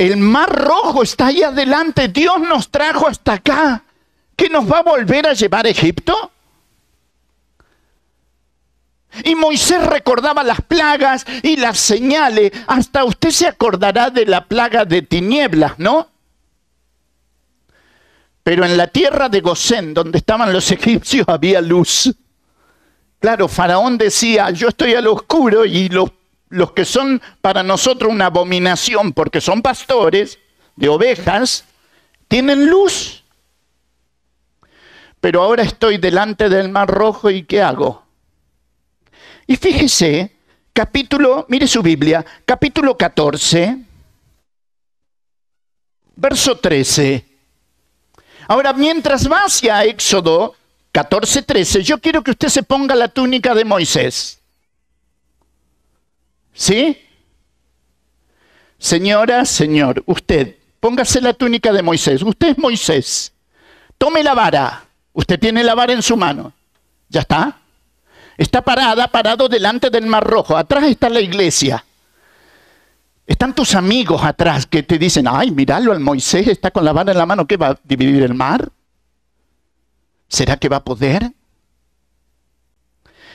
[0.02, 2.08] El mar rojo está ahí adelante.
[2.08, 3.84] Dios nos trajo hasta acá.
[4.36, 6.32] ¿Que nos va a volver a llevar a Egipto?
[9.24, 12.52] Y Moisés recordaba las plagas y las señales.
[12.66, 16.10] Hasta usted se acordará de la plaga de tinieblas, ¿no?
[18.42, 22.12] Pero en la tierra de Gosén, donde estaban los egipcios, había luz.
[23.20, 26.10] Claro, Faraón decía, yo estoy al oscuro y los,
[26.52, 30.38] los que son para nosotros una abominación porque son pastores
[30.76, 31.66] de ovejas,
[32.28, 33.24] tienen luz.
[35.20, 38.04] Pero ahora estoy delante del mar rojo y ¿qué hago?
[39.48, 40.36] Y fíjese,
[40.74, 43.78] capítulo, mire su Biblia, capítulo 14,
[46.16, 47.26] verso 13.
[48.48, 50.56] Ahora, mientras va hacia Éxodo
[50.94, 54.41] 14:13, yo quiero que usted se ponga la túnica de Moisés.
[56.54, 56.98] ¿Sí?
[58.78, 62.22] Señora, señor, usted, póngase la túnica de Moisés.
[62.24, 63.34] Usted es Moisés.
[63.98, 64.86] Tome la vara.
[65.14, 66.54] Usted tiene la vara en su mano.
[67.10, 67.60] ¿Ya está?
[68.38, 70.58] Está parada, parado delante del mar rojo.
[70.58, 71.86] Atrás está la iglesia.
[73.28, 77.12] Están tus amigos atrás que te dicen, ay, míralo al Moisés, está con la vara
[77.12, 78.70] en la mano, ¿qué va a dividir el mar?
[80.28, 81.32] ¿Será que va a poder?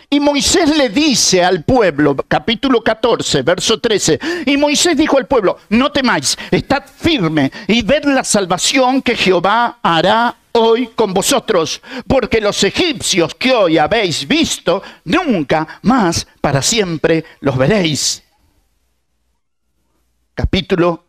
[0.09, 5.59] Y Moisés le dice al pueblo, capítulo 14, verso 13, y Moisés dijo al pueblo,
[5.71, 12.41] no temáis, estad firme y ved la salvación que Jehová hará hoy con vosotros, porque
[12.41, 18.23] los egipcios que hoy habéis visto, nunca más para siempre los veréis.
[20.35, 21.05] capítulo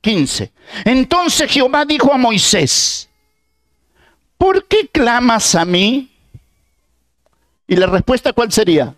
[0.00, 0.52] 15.
[0.84, 3.08] Entonces Jehová dijo a Moisés,
[4.36, 6.13] ¿por qué clamas a mí?
[7.66, 8.94] Y la respuesta cuál sería?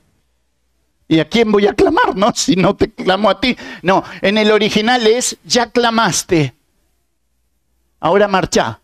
[1.08, 2.32] ¿Y a quién voy a clamar, no?
[2.34, 3.56] Si no te clamo a ti.
[3.82, 6.54] No, en el original es, ya clamaste.
[8.00, 8.80] Ahora marcha.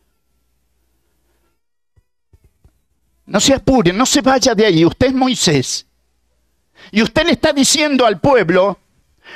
[3.27, 4.85] No se apure, no se vaya de ahí.
[4.85, 5.87] Usted es Moisés.
[6.91, 8.79] Y usted le está diciendo al pueblo,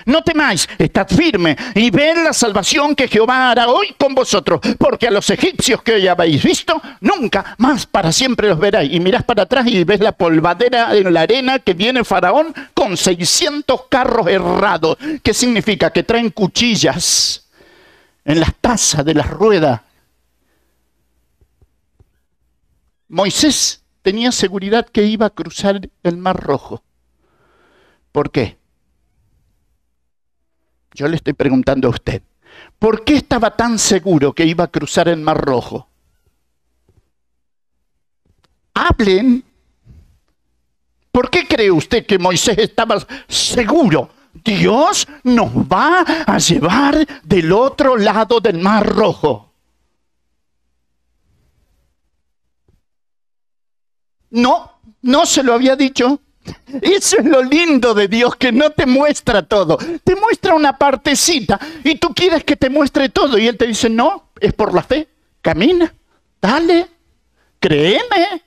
[0.04, 5.08] no temáis, estad firme y ved la salvación que Jehová hará hoy con vosotros, porque
[5.08, 8.92] a los egipcios que hoy habéis visto, nunca más para siempre los veráis.
[8.92, 12.96] Y mirás para atrás y ves la polvadera en la arena que viene Faraón con
[12.96, 14.96] 600 carros errados.
[15.22, 15.90] ¿Qué significa?
[15.90, 17.46] Que traen cuchillas
[18.24, 19.80] en las tazas de las ruedas.
[23.08, 26.82] Moisés tenía seguridad que iba a cruzar el Mar Rojo.
[28.12, 28.56] ¿Por qué?
[30.96, 32.22] Yo le estoy preguntando a usted,
[32.78, 35.86] ¿por qué estaba tan seguro que iba a cruzar el Mar Rojo?
[38.72, 39.44] Hablen.
[41.12, 42.96] ¿Por qué cree usted que Moisés estaba
[43.28, 44.08] seguro?
[44.42, 49.52] Dios nos va a llevar del otro lado del Mar Rojo.
[54.30, 56.20] No, no se lo había dicho.
[56.82, 61.58] Eso es lo lindo de Dios, que no te muestra todo, te muestra una partecita
[61.84, 63.38] y tú quieres que te muestre todo.
[63.38, 65.08] Y Él te dice, no, es por la fe,
[65.40, 65.92] camina,
[66.40, 66.86] dale,
[67.60, 68.42] créeme.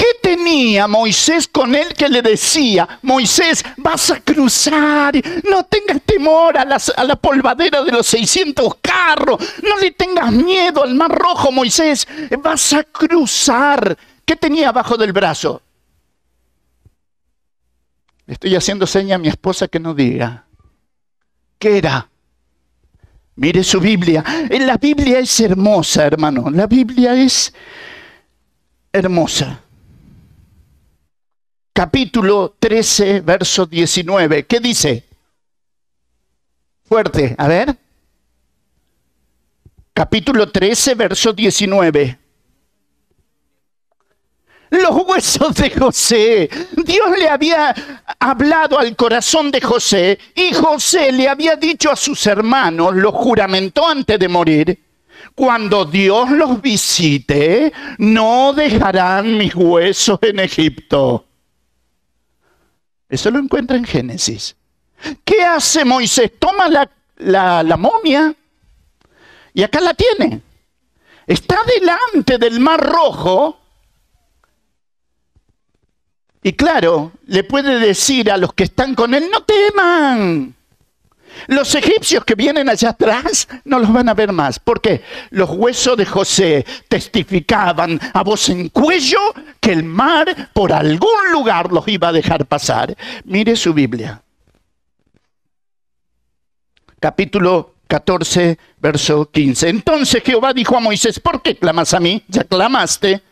[0.00, 5.12] ¿Qué tenía Moisés con él que le decía, Moisés, vas a cruzar,
[5.44, 10.84] no tengas temor a, a la polvadera de los 600 carros, no le tengas miedo
[10.84, 12.08] al mar rojo, Moisés,
[12.42, 13.94] vas a cruzar.
[14.24, 15.60] ¿Qué tenía abajo del brazo?
[18.30, 20.46] Estoy haciendo seña a mi esposa que no diga.
[21.58, 22.08] ¿Qué era?
[23.34, 24.24] Mire su Biblia.
[24.48, 26.48] La Biblia es hermosa, hermano.
[26.48, 27.52] La Biblia es
[28.92, 29.60] hermosa.
[31.72, 34.46] Capítulo 13, verso 19.
[34.46, 35.08] ¿Qué dice?
[36.84, 37.76] Fuerte, a ver.
[39.92, 42.19] Capítulo 13, verso 19
[44.70, 46.48] los huesos de José.
[46.84, 47.74] Dios le había
[48.18, 53.86] hablado al corazón de José y José le había dicho a sus hermanos, lo juramentó
[53.88, 54.84] antes de morir,
[55.34, 61.26] cuando Dios los visite, no dejarán mis huesos en Egipto.
[63.08, 64.54] Eso lo encuentra en Génesis.
[65.24, 66.32] ¿Qué hace Moisés?
[66.38, 68.34] Toma la, la momia
[69.52, 70.40] y acá la tiene.
[71.26, 73.59] Está delante del mar rojo
[76.42, 80.54] y claro, le puede decir a los que están con él, no teman.
[81.46, 84.58] Los egipcios que vienen allá atrás no los van a ver más.
[84.58, 89.18] porque Los huesos de José testificaban a voz en cuello
[89.60, 92.96] que el mar por algún lugar los iba a dejar pasar.
[93.24, 94.22] Mire su Biblia.
[96.98, 99.68] Capítulo 14, verso 15.
[99.68, 102.22] Entonces Jehová dijo a Moisés, ¿por qué clamas a mí?
[102.28, 103.22] Ya clamaste.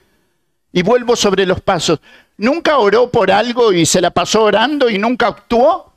[0.72, 2.00] Y vuelvo sobre los pasos.
[2.36, 5.92] ¿Nunca oró por algo y se la pasó orando y nunca actuó?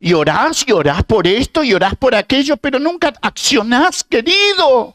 [0.00, 4.94] Y orás y orás por esto y orás por aquello, pero nunca accionás, querido.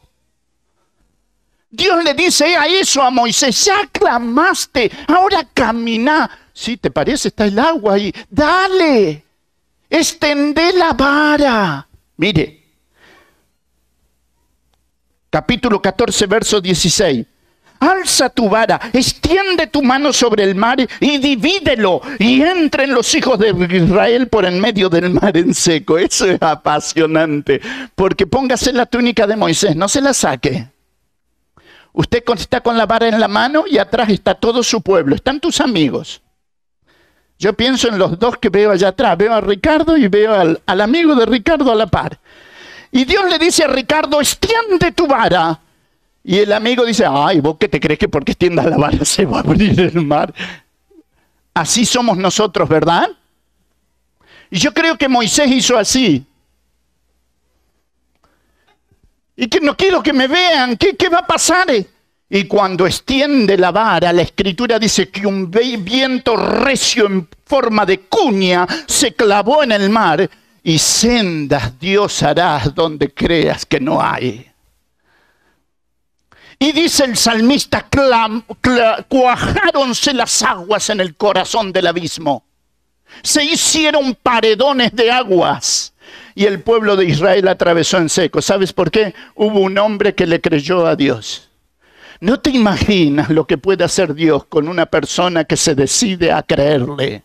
[1.70, 6.30] Dios le dice a eso a Moisés, ya clamaste, ahora camina.
[6.52, 8.14] Si te parece, está el agua ahí.
[8.30, 9.24] Dale,
[9.90, 11.88] extende la vara.
[12.16, 12.63] Mire,
[15.34, 17.26] capítulo 14, verso 16
[17.80, 23.36] alza tu vara, extiende tu mano sobre el mar y divídelo y entren los hijos
[23.40, 25.98] de Israel por en medio del mar en seco.
[25.98, 27.60] Eso es apasionante,
[27.96, 30.68] porque póngase la túnica de Moisés, no se la saque.
[31.92, 35.40] Usted está con la vara en la mano y atrás está todo su pueblo, están
[35.40, 36.22] tus amigos.
[37.40, 40.62] Yo pienso en los dos que veo allá atrás, veo a Ricardo y veo al,
[40.64, 42.20] al amigo de Ricardo a la par.
[42.94, 45.58] Y Dios le dice a Ricardo, extiende tu vara
[46.22, 49.26] y el amigo dice, ay, vos qué te crees que porque extiendas la vara se
[49.26, 50.32] va a abrir el mar.
[51.54, 53.10] Así somos nosotros, ¿verdad?
[54.48, 56.24] Y yo creo que Moisés hizo así.
[59.34, 61.66] Y que no quiero que me vean, ¿qué, qué va a pasar?
[62.30, 68.02] Y cuando extiende la vara, la escritura dice que un viento recio en forma de
[68.02, 70.30] cuña se clavó en el mar
[70.66, 74.50] y sendas Dios harás donde creas que no hay.
[76.58, 77.86] Y dice el salmista,
[79.08, 82.46] cuajáronse las aguas en el corazón del abismo.
[83.22, 85.92] Se hicieron paredones de aguas
[86.34, 88.40] y el pueblo de Israel atravesó en seco.
[88.40, 89.14] ¿Sabes por qué?
[89.34, 91.50] Hubo un hombre que le creyó a Dios.
[92.20, 96.42] No te imaginas lo que puede hacer Dios con una persona que se decide a
[96.42, 97.22] creerle.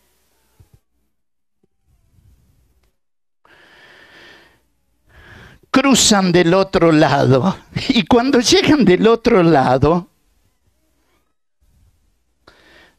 [5.71, 7.57] Cruzan del otro lado
[7.89, 10.07] y cuando llegan del otro lado,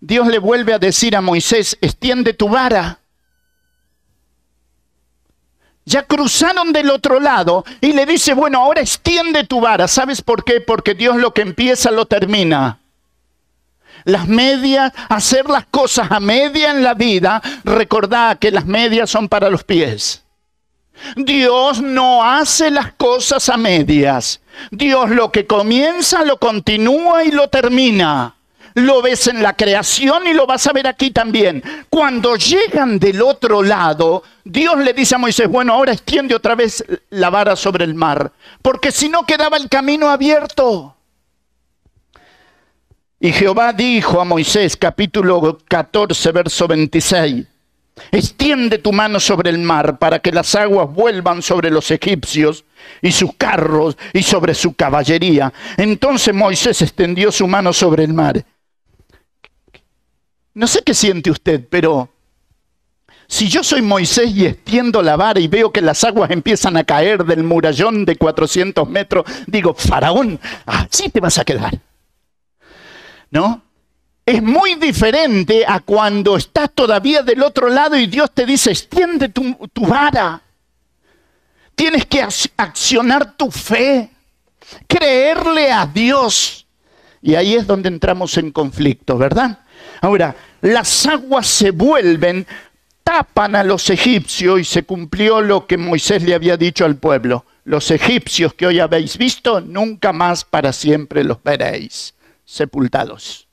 [0.00, 2.98] Dios le vuelve a decir a Moisés, extiende tu vara.
[5.84, 9.88] Ya cruzaron del otro lado y le dice, bueno, ahora extiende tu vara.
[9.88, 10.60] ¿Sabes por qué?
[10.60, 12.78] Porque Dios lo que empieza lo termina.
[14.04, 19.28] Las medias, hacer las cosas a media en la vida, recordad que las medias son
[19.28, 20.19] para los pies.
[21.16, 24.40] Dios no hace las cosas a medias.
[24.70, 28.34] Dios lo que comienza lo continúa y lo termina.
[28.74, 31.62] Lo ves en la creación y lo vas a ver aquí también.
[31.88, 36.84] Cuando llegan del otro lado, Dios le dice a Moisés, bueno, ahora extiende otra vez
[37.10, 38.30] la vara sobre el mar,
[38.62, 40.94] porque si no quedaba el camino abierto.
[43.18, 47.46] Y Jehová dijo a Moisés, capítulo 14, verso 26,
[48.10, 52.64] extiende tu mano sobre el mar para que las aguas vuelvan sobre los egipcios
[53.02, 55.52] y sus carros y sobre su caballería.
[55.76, 58.44] Entonces Moisés extendió su mano sobre el mar
[60.54, 62.10] no sé qué siente usted, pero
[63.26, 66.84] si yo soy Moisés y extiendo la vara y veo que las aguas empiezan a
[66.84, 71.78] caer del murallón de 400 metros, digo, faraón, así te vas a quedar.
[73.30, 73.62] ¿No?
[74.30, 79.30] Es muy diferente a cuando estás todavía del otro lado y Dios te dice, extiende
[79.30, 80.40] tu, tu vara.
[81.74, 82.22] Tienes que
[82.56, 84.08] accionar tu fe,
[84.86, 86.64] creerle a Dios.
[87.20, 89.64] Y ahí es donde entramos en conflicto, ¿verdad?
[90.00, 92.46] Ahora, las aguas se vuelven,
[93.02, 97.46] tapan a los egipcios y se cumplió lo que Moisés le había dicho al pueblo.
[97.64, 102.14] Los egipcios que hoy habéis visto, nunca más para siempre los veréis,
[102.44, 103.49] sepultados.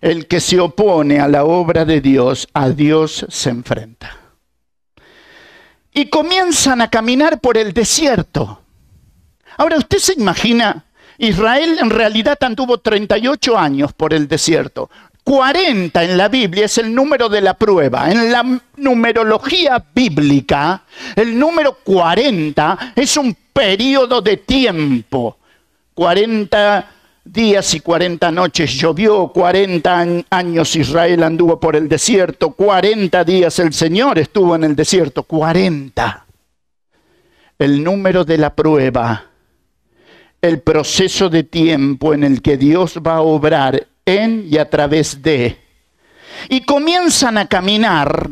[0.00, 4.16] El que se opone a la obra de Dios, a Dios se enfrenta.
[5.92, 8.60] Y comienzan a caminar por el desierto.
[9.56, 10.84] Ahora, ¿usted se imagina?
[11.18, 14.90] Israel en realidad anduvo 38 años por el desierto.
[15.24, 18.10] 40 en la Biblia es el número de la prueba.
[18.10, 20.82] En la numerología bíblica,
[21.16, 25.38] el número 40 es un periodo de tiempo.
[25.94, 26.95] 40
[27.26, 33.72] días y 40 noches llovió, 40 años Israel anduvo por el desierto, 40 días el
[33.72, 36.26] Señor estuvo en el desierto, 40.
[37.58, 39.26] El número de la prueba,
[40.40, 45.20] el proceso de tiempo en el que Dios va a obrar en y a través
[45.22, 45.58] de.
[46.48, 48.30] Y comienzan a caminar.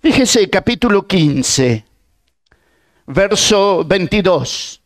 [0.00, 1.84] Fíjese, capítulo 15,
[3.06, 4.83] verso 22.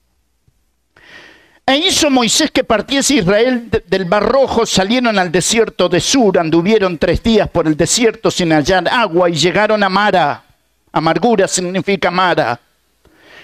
[1.68, 7.22] E hizo Moisés que partiese Israel del barrojo, salieron al desierto de Sur, anduvieron tres
[7.22, 10.44] días por el desierto sin hallar agua y llegaron a Mara.
[10.90, 12.58] Amargura significa Mara.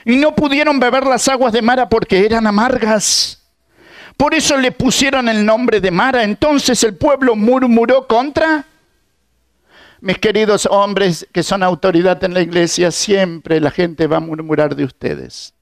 [0.06, 3.42] Y no pudieron beber las aguas de Mara porque eran amargas.
[4.16, 6.24] Por eso le pusieron el nombre de Mara.
[6.24, 8.64] Entonces el pueblo murmuró contra.
[10.00, 14.74] Mis queridos hombres que son autoridad en la iglesia, siempre la gente va a murmurar
[14.74, 15.53] de ustedes.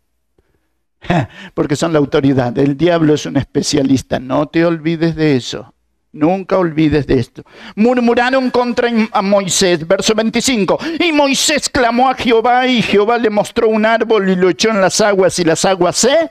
[1.55, 2.57] Porque son la autoridad.
[2.59, 4.19] El diablo es un especialista.
[4.19, 5.73] No te olvides de eso.
[6.13, 7.43] Nunca olvides de esto.
[7.75, 8.91] Murmuraron contra
[9.23, 10.79] Moisés, verso 25.
[11.01, 14.81] Y Moisés clamó a Jehová y Jehová le mostró un árbol y lo echó en
[14.83, 16.31] las aguas y las aguas se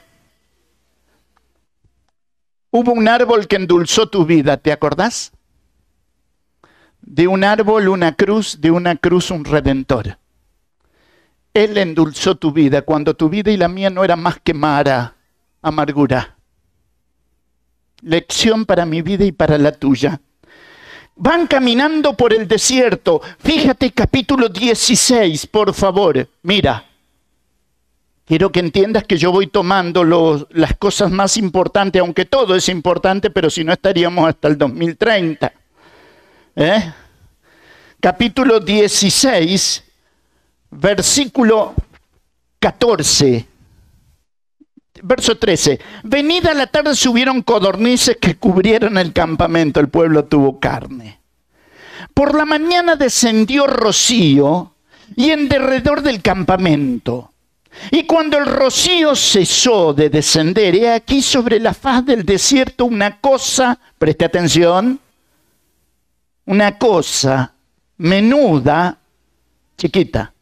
[2.69, 5.33] Hubo un árbol que endulzó tu vida, ¿te acordás?
[7.01, 10.20] De un árbol una cruz, de una cruz un redentor.
[11.53, 15.15] Él endulzó tu vida cuando tu vida y la mía no era más que mara,
[15.61, 16.37] amargura.
[18.01, 20.21] Lección para mi vida y para la tuya.
[21.15, 23.21] Van caminando por el desierto.
[23.39, 26.27] Fíjate capítulo 16, por favor.
[26.43, 26.85] Mira,
[28.31, 30.05] Quiero que entiendas que yo voy tomando
[30.51, 35.51] las cosas más importantes, aunque todo es importante, pero si no estaríamos hasta el 2030.
[36.55, 36.93] ¿Eh?
[37.99, 39.83] Capítulo 16,
[40.71, 41.75] versículo
[42.59, 43.47] 14.
[45.03, 45.79] Verso 13.
[46.03, 49.79] Venida la tarde subieron codornices que cubrieron el campamento.
[49.79, 51.19] El pueblo tuvo carne.
[52.13, 54.73] Por la mañana descendió rocío
[55.15, 57.31] y en derredor del campamento.
[57.89, 63.19] Y cuando el rocío cesó de descender, he aquí sobre la faz del desierto una
[63.19, 64.99] cosa, preste atención,
[66.45, 67.53] una cosa
[67.97, 68.97] menuda,
[69.77, 70.33] chiquita,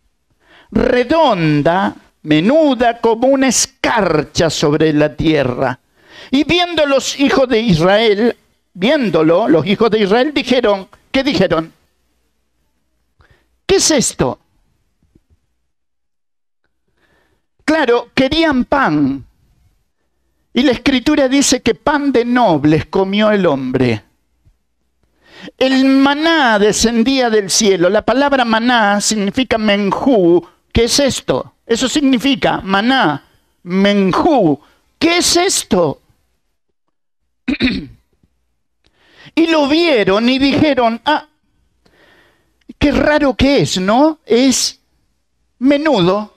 [0.72, 5.80] redonda, menuda como una escarcha sobre la tierra.
[6.32, 8.36] Y viendo los hijos de Israel,
[8.74, 11.74] viéndolo, los hijos de Israel dijeron, ¿qué dijeron?
[13.66, 14.40] ¿Qué es esto?
[17.64, 19.26] Claro, querían pan.
[20.54, 24.04] Y la escritura dice que pan de nobles comió el hombre.
[25.58, 27.90] El maná descendía del cielo.
[27.90, 30.46] La palabra maná significa menjú.
[30.72, 31.56] ¿Qué es esto?
[31.66, 33.24] Eso significa maná,
[33.64, 34.60] menjú.
[34.98, 36.02] ¿Qué es esto?
[39.36, 41.28] y lo vieron y dijeron, ah,
[42.78, 44.20] qué raro que es, ¿no?
[44.26, 44.80] Es
[45.60, 46.34] menudo,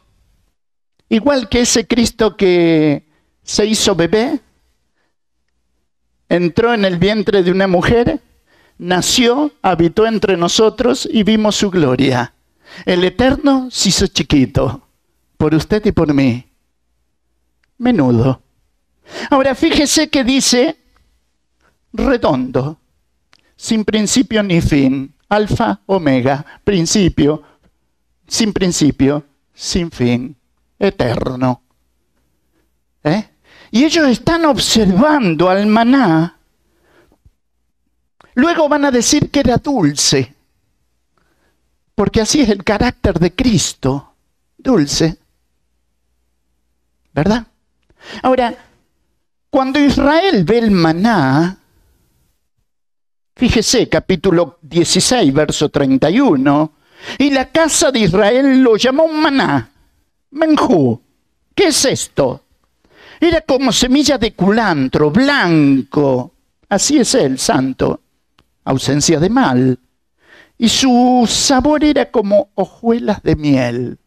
[1.09, 3.05] igual que ese Cristo que
[3.43, 4.41] se hizo bebé,
[6.28, 8.20] entró en el vientre de una mujer,
[8.78, 12.35] nació, habitó entre nosotros y vimos su gloria.
[12.85, 14.83] El Eterno se hizo chiquito,
[15.37, 16.45] por usted y por mí.
[17.79, 18.43] Menudo.
[19.31, 20.77] Ahora fíjese que dice
[21.93, 22.79] redondo,
[23.57, 27.43] sin principio ni fin, alfa, omega, principio,
[28.27, 30.37] sin principio, sin fin,
[30.79, 31.62] eterno.
[33.05, 33.29] ¿Eh?
[33.70, 36.39] Y ellos están observando al maná.
[38.35, 40.32] Luego van a decir que era dulce,
[42.03, 44.14] porque así es el carácter de Cristo,
[44.59, 45.18] dulce.
[47.14, 47.46] ¿Verdad?
[48.24, 48.53] Ahora,
[49.48, 51.57] cuando Israel ve el maná,
[53.36, 56.72] fíjese capítulo 16, verso 31,
[57.18, 59.70] y la casa de Israel lo llamó maná,
[60.32, 61.00] menjú.
[61.55, 62.42] ¿Qué es esto?
[63.20, 66.34] Era como semilla de culantro, blanco.
[66.68, 68.00] Así es el santo,
[68.64, 69.78] ausencia de mal.
[70.62, 73.98] Y su sabor era como hojuelas de miel.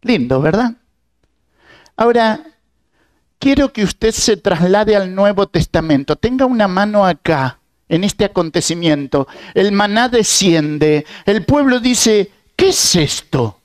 [0.00, 0.76] Lindo, ¿verdad?
[1.94, 2.40] Ahora,
[3.38, 6.16] quiero que usted se traslade al Nuevo Testamento.
[6.16, 9.28] Tenga una mano acá, en este acontecimiento.
[9.52, 11.04] El maná desciende.
[11.26, 13.60] El pueblo dice, ¿qué es esto?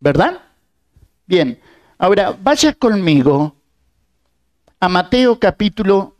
[0.00, 0.40] ¿Verdad?
[1.26, 1.60] Bien,
[1.98, 3.54] ahora vaya conmigo
[4.80, 6.13] a Mateo capítulo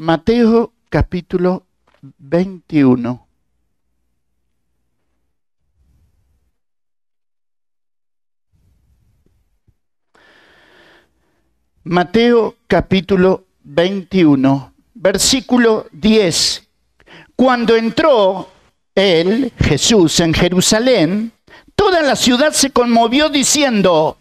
[0.00, 1.66] Mateo capítulo
[2.00, 3.26] 21.
[11.84, 16.66] Mateo capítulo 21, versículo 10.
[17.36, 18.48] Cuando entró
[18.94, 21.30] él, Jesús, en Jerusalén,
[21.74, 24.16] toda la ciudad se conmovió diciendo,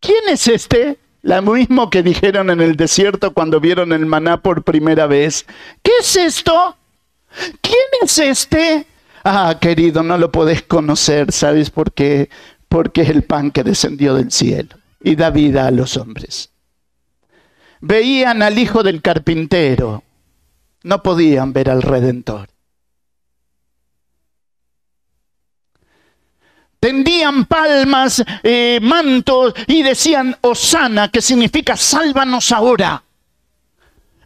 [0.00, 1.01] ¿quién es este?
[1.22, 5.46] La mismo que dijeron en el desierto cuando vieron el maná por primera vez.
[5.82, 6.76] ¿Qué es esto?
[7.60, 8.86] ¿Quién es este?
[9.24, 12.28] Ah, querido, no lo podés conocer, ¿sabes por qué?
[12.68, 16.50] Porque es el pan que descendió del cielo y da vida a los hombres.
[17.80, 20.02] Veían al hijo del carpintero,
[20.82, 22.48] no podían ver al Redentor.
[26.82, 33.00] Tendían palmas, eh, mantos y decían, Osana, que significa sálvanos ahora.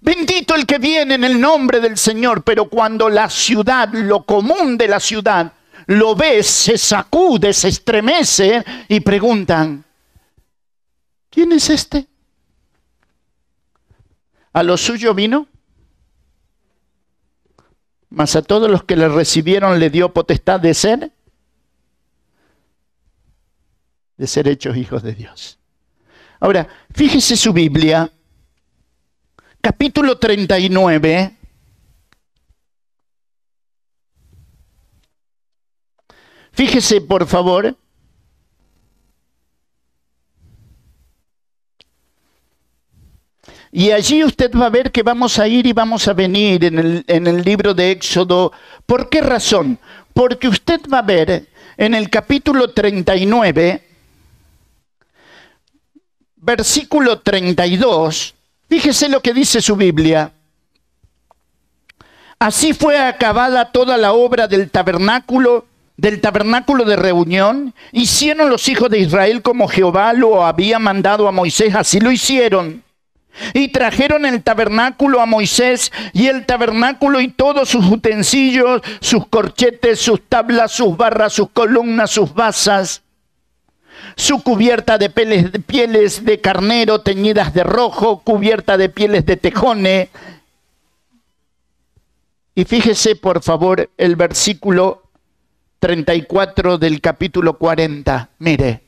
[0.00, 4.78] Bendito el que viene en el nombre del Señor, pero cuando la ciudad, lo común
[4.78, 5.52] de la ciudad,
[5.84, 9.84] lo ve, se sacude, se estremece y preguntan,
[11.28, 12.06] ¿quién es este?
[14.54, 15.46] ¿A lo suyo vino?
[18.08, 21.10] mas a todos los que le recibieron le dio potestad de ser,
[24.16, 25.58] de ser hechos hijos de Dios.
[26.40, 28.10] Ahora, fíjese su Biblia,
[29.60, 31.36] capítulo 39.
[36.52, 37.76] Fíjese, por favor,
[43.72, 46.78] Y allí usted va a ver que vamos a ir y vamos a venir en
[46.78, 48.50] el, en el libro de Éxodo.
[48.86, 49.78] ¿Por qué razón?
[50.14, 51.46] Porque usted va a ver
[51.76, 53.85] en el capítulo 39,
[56.36, 58.34] versículo 32,
[58.68, 60.32] fíjese lo que dice su Biblia.
[62.38, 65.66] Así fue acabada toda la obra del tabernáculo,
[65.96, 67.74] del tabernáculo de reunión.
[67.92, 72.84] Hicieron los hijos de Israel como Jehová lo había mandado a Moisés, así lo hicieron.
[73.54, 79.98] Y trajeron el tabernáculo a Moisés y el tabernáculo y todos sus utensilios, sus corchetes,
[79.98, 83.02] sus tablas, sus barras, sus columnas, sus basas.
[84.16, 90.10] Su cubierta de pieles de carnero teñidas de rojo, cubierta de pieles de tejone.
[92.54, 95.02] Y fíjese por favor el versículo
[95.78, 98.30] 34 del capítulo 40.
[98.38, 98.82] Mire.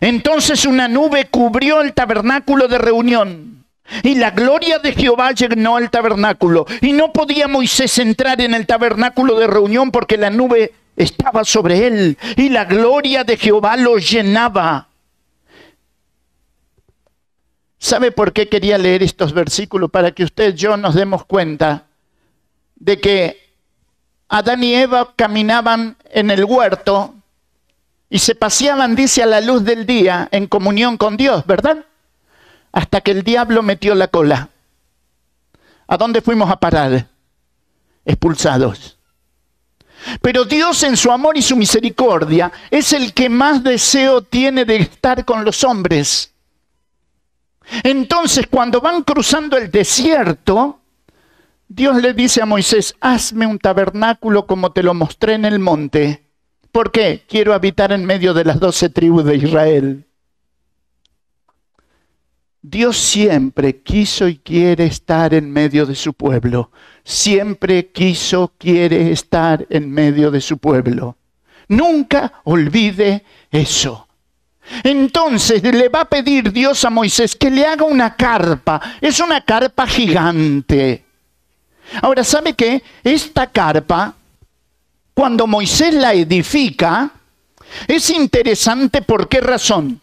[0.00, 3.64] Entonces una nube cubrió el tabernáculo de reunión.
[4.02, 6.66] Y la gloria de Jehová llenó el tabernáculo.
[6.80, 11.86] Y no podía Moisés entrar en el tabernáculo de reunión porque la nube estaba sobre
[11.86, 14.88] él y la gloria de Jehová lo llenaba.
[17.78, 19.90] ¿Sabe por qué quería leer estos versículos?
[19.90, 21.84] Para que usted y yo nos demos cuenta
[22.74, 23.46] de que
[24.28, 27.14] Adán y Eva caminaban en el huerto
[28.08, 31.84] y se paseaban, dice, a la luz del día en comunión con Dios, ¿verdad?
[32.72, 34.48] Hasta que el diablo metió la cola.
[35.86, 37.06] ¿A dónde fuimos a parar?
[38.04, 38.95] Expulsados.
[40.20, 44.76] Pero Dios en su amor y su misericordia es el que más deseo tiene de
[44.76, 46.32] estar con los hombres.
[47.82, 50.80] Entonces cuando van cruzando el desierto,
[51.68, 56.22] Dios le dice a Moisés, hazme un tabernáculo como te lo mostré en el monte.
[56.70, 57.24] ¿Por qué?
[57.28, 60.05] Quiero habitar en medio de las doce tribus de Israel.
[62.68, 66.72] Dios siempre quiso y quiere estar en medio de su pueblo.
[67.04, 71.16] Siempre quiso, quiere estar en medio de su pueblo.
[71.68, 74.08] Nunca olvide eso.
[74.82, 78.80] Entonces le va a pedir Dios a Moisés que le haga una carpa.
[79.00, 81.04] Es una carpa gigante.
[82.02, 82.82] Ahora, ¿sabe qué?
[83.04, 84.12] Esta carpa,
[85.14, 87.12] cuando Moisés la edifica,
[87.86, 90.00] es interesante por qué razón.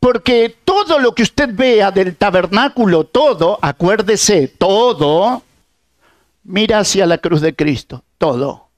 [0.00, 5.42] Porque todo lo que usted vea del tabernáculo, todo, acuérdese, todo,
[6.44, 8.68] mira hacia la cruz de Cristo, todo.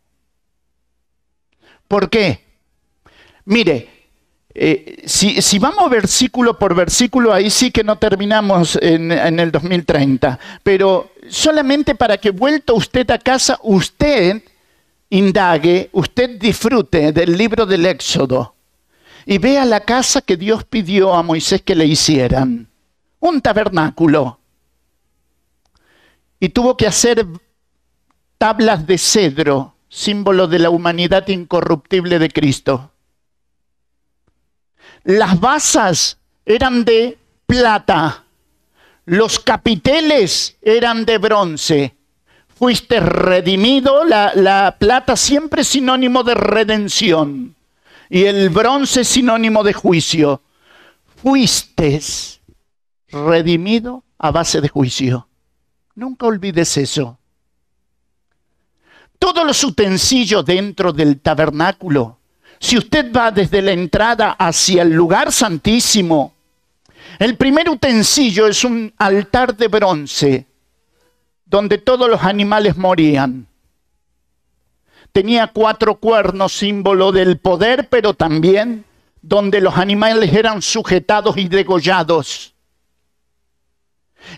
[1.86, 2.40] ¿Por qué?
[3.44, 4.08] Mire,
[4.52, 10.36] eh, si, vamos versículo por versículo, ahí sí que no terminamos en, en el 2030,
[10.64, 14.42] pero solamente para que vuelta usted a casa, usted
[15.10, 18.53] indague, usted disfrute del libro del Éxodo
[19.26, 22.68] y vea la casa que Dios pidió a Moisés que le hicieran.
[23.20, 24.38] Un tabernáculo.
[26.38, 27.26] Y tuvo que hacer
[28.36, 32.90] tablas de cedro, símbolo de la humanidad incorruptible de Cristo.
[35.04, 38.24] Las basas eran de plata,
[39.06, 41.94] los capiteles eran de bronce.
[42.56, 47.56] Fuiste redimido, la, la plata siempre sinónimo de redención
[48.14, 50.40] y el bronce sinónimo de juicio.
[51.16, 52.00] Fuiste
[53.08, 55.26] redimido a base de juicio.
[55.96, 57.18] Nunca olvides eso.
[59.18, 62.18] Todos los utensilios dentro del tabernáculo,
[62.60, 66.34] si usted va desde la entrada hacia el lugar santísimo,
[67.18, 70.46] el primer utensilio es un altar de bronce
[71.44, 73.48] donde todos los animales morían
[75.14, 78.84] tenía cuatro cuernos, símbolo del poder, pero también
[79.22, 82.52] donde los animales eran sujetados y degollados.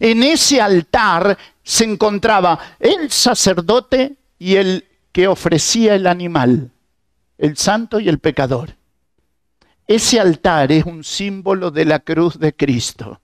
[0.00, 6.70] En ese altar se encontraba el sacerdote y el que ofrecía el animal,
[7.38, 8.76] el santo y el pecador.
[9.86, 13.22] Ese altar es un símbolo de la cruz de Cristo,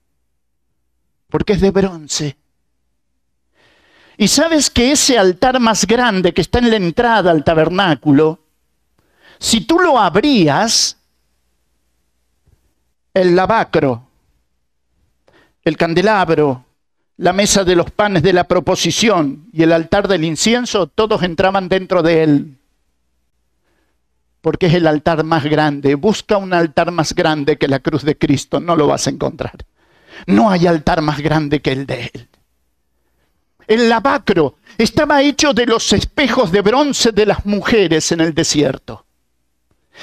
[1.29, 2.35] porque es de bronce.
[4.17, 8.39] Y sabes que ese altar más grande que está en la entrada al tabernáculo,
[9.39, 10.97] si tú lo abrías,
[13.13, 14.07] el lavacro,
[15.63, 16.65] el candelabro,
[17.17, 21.69] la mesa de los panes de la proposición y el altar del incienso, todos entraban
[21.69, 22.57] dentro de él.
[24.41, 25.95] Porque es el altar más grande.
[25.95, 29.55] Busca un altar más grande que la cruz de Cristo, no lo vas a encontrar.
[30.27, 32.27] No hay altar más grande que el de él.
[33.67, 39.05] El lavacro estaba hecho de los espejos de bronce de las mujeres en el desierto.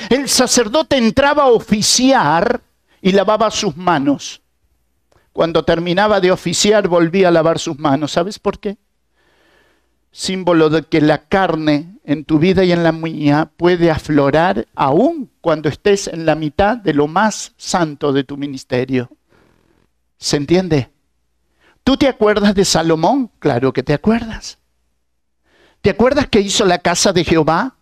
[0.09, 2.61] El sacerdote entraba a oficiar
[3.03, 4.41] y lavaba sus manos.
[5.33, 8.13] Cuando terminaba de oficiar volvía a lavar sus manos.
[8.13, 8.77] ¿Sabes por qué?
[10.13, 15.31] Símbolo de que la carne en tu vida y en la mía puede aflorar aún
[15.41, 19.11] cuando estés en la mitad de lo más santo de tu ministerio.
[20.19, 20.91] ¿Se entiende?
[21.85, 23.31] ¿Tú te acuerdas de Salomón?
[23.39, 24.59] Claro que te acuerdas.
[25.81, 27.77] ¿Te acuerdas que hizo la casa de Jehová?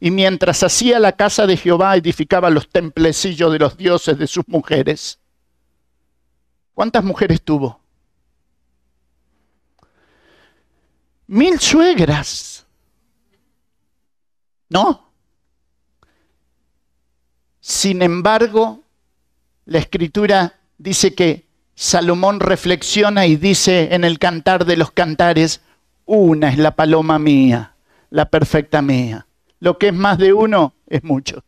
[0.00, 4.46] Y mientras hacía la casa de Jehová edificaba los templecillos de los dioses de sus
[4.46, 5.18] mujeres.
[6.74, 7.80] ¿Cuántas mujeres tuvo?
[11.26, 12.66] Mil suegras.
[14.68, 15.10] ¿No?
[17.60, 18.84] Sin embargo,
[19.66, 21.47] la escritura dice que
[21.80, 25.60] Salomón reflexiona y dice en el cantar de los cantares,
[26.06, 27.76] una es la paloma mía,
[28.10, 29.28] la perfecta mía.
[29.60, 31.44] Lo que es más de uno es mucho.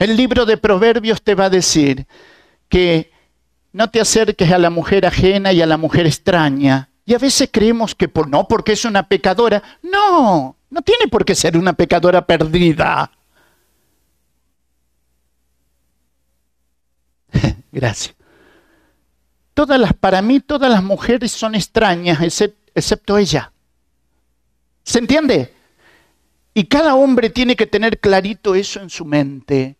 [0.00, 2.08] El libro de Proverbios te va a decir
[2.68, 3.12] que
[3.72, 6.90] no te acerques a la mujer ajena y a la mujer extraña.
[7.04, 9.62] Y a veces creemos que por, no, porque es una pecadora.
[9.80, 13.12] No, no tiene por qué ser una pecadora perdida.
[17.72, 18.14] Gracias.
[19.54, 22.18] Todas las, para mí, todas las mujeres son extrañas,
[22.74, 23.52] excepto ella.
[24.82, 25.54] ¿Se entiende?
[26.54, 29.76] Y cada hombre tiene que tener clarito eso en su mente.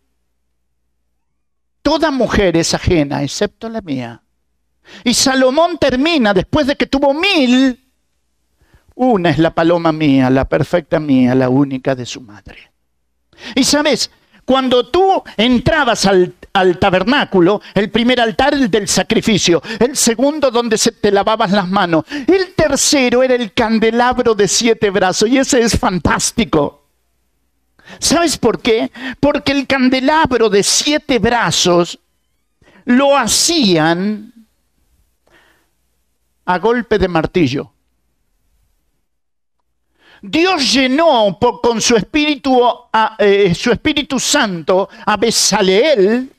[1.81, 4.21] Toda mujer es ajena, excepto la mía.
[5.03, 7.91] Y Salomón termina, después de que tuvo mil,
[8.95, 12.71] una es la paloma mía, la perfecta mía, la única de su madre.
[13.55, 14.11] Y sabes,
[14.51, 16.33] cuando tú entrabas al,
[16.77, 22.03] tabernáculo, el primer altar el del sacrificio, el segundo donde se te lavabas las manos,
[22.27, 26.83] el tercero era el candelabro de siete brazos y ese es fantástico.
[27.97, 28.91] ¿Sabes por qué?
[29.21, 31.97] Porque el candelabro de siete brazos
[32.83, 34.33] lo hacían
[36.43, 37.70] a golpe de martillo.
[40.21, 42.61] Dios llenó con su espíritu,
[43.17, 46.31] eh, su espíritu santo a Besaleel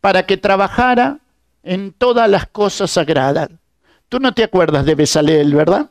[0.00, 1.18] para que trabajara
[1.62, 3.48] en todas las cosas sagradas.
[4.08, 5.88] Tú no te acuerdas de Besaleel, ¿verdad?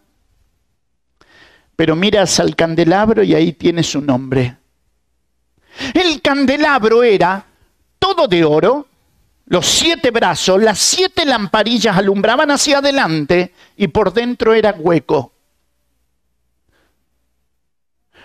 [1.75, 4.57] pero miras al candelabro y ahí tiene su nombre.
[5.93, 7.45] El candelabro era
[7.97, 8.87] todo de oro,
[9.47, 15.32] los siete brazos, las siete lamparillas alumbraban hacia adelante y por dentro era hueco.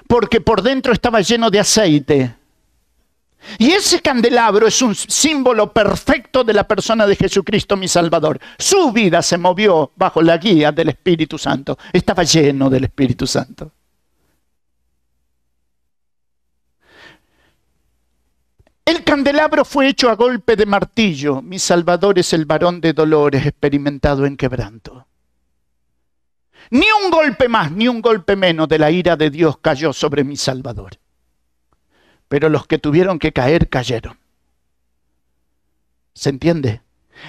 [0.09, 2.35] Porque por dentro estaba lleno de aceite.
[3.59, 8.41] Y ese candelabro es un símbolo perfecto de la persona de Jesucristo mi Salvador.
[8.59, 11.79] Su vida se movió bajo la guía del Espíritu Santo.
[11.93, 13.71] Estaba lleno del Espíritu Santo.
[18.85, 21.43] El candelabro fue hecho a golpe de martillo.
[21.43, 25.07] Mi Salvador es el varón de dolores experimentado en quebranto.
[26.71, 30.25] Ni un golpe más, ni un golpe menos de la ira de Dios cayó sobre
[30.25, 30.99] mi Salvador
[32.29, 34.19] pero los que tuvieron que caer cayeron.
[36.15, 36.83] ¿Se entiende?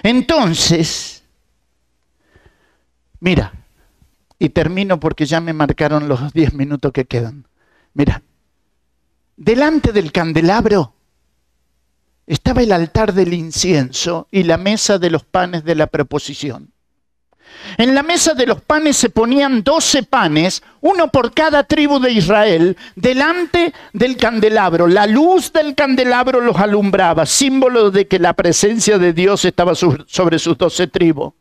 [0.03, 1.23] Entonces,
[3.19, 3.53] mira,
[4.37, 7.47] y termino porque ya me marcaron los diez minutos que quedan.
[7.93, 8.21] Mira,
[9.37, 10.93] delante del candelabro
[12.27, 16.71] estaba el altar del incienso y la mesa de los panes de la proposición.
[17.77, 22.11] En la mesa de los panes se ponían doce panes, uno por cada tribu de
[22.11, 24.87] Israel, delante del candelabro.
[24.87, 30.39] La luz del candelabro los alumbraba, símbolo de que la presencia de Dios estaba sobre
[30.39, 31.33] sus doce tribus.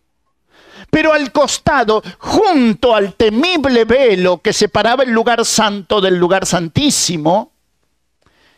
[0.91, 7.53] Pero al costado, junto al temible velo que separaba el lugar santo del lugar santísimo,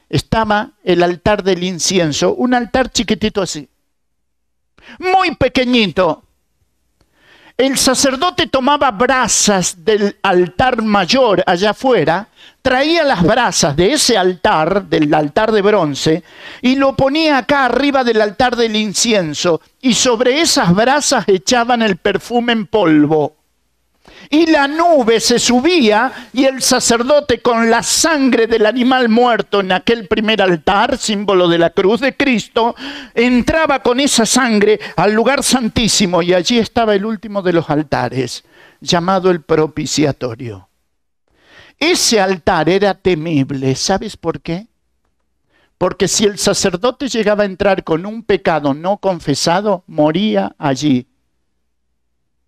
[0.09, 3.69] estaba el altar del incienso, un altar chiquitito así,
[4.99, 6.25] muy pequeñito,
[7.61, 12.27] el sacerdote tomaba brasas del altar mayor allá afuera,
[12.63, 16.25] traía las brasas de ese altar, del altar de bronce,
[16.63, 21.99] y lo ponía acá arriba del altar del incienso, y sobre esas brasas echaban el
[21.99, 23.37] perfume en polvo
[24.33, 29.73] y la nube se subía y el sacerdote con la sangre del animal muerto en
[29.73, 32.77] aquel primer altar, símbolo de la cruz de Cristo,
[33.13, 38.45] entraba con esa sangre al lugar santísimo y allí estaba el último de los altares,
[38.81, 40.69] llamado el propiciatorio.
[41.77, 44.69] Ese altar era temible, ¿sabes por qué?
[45.77, 51.10] Porque si el sacerdote llegaba a entrar con un pecado no confesado, moría allí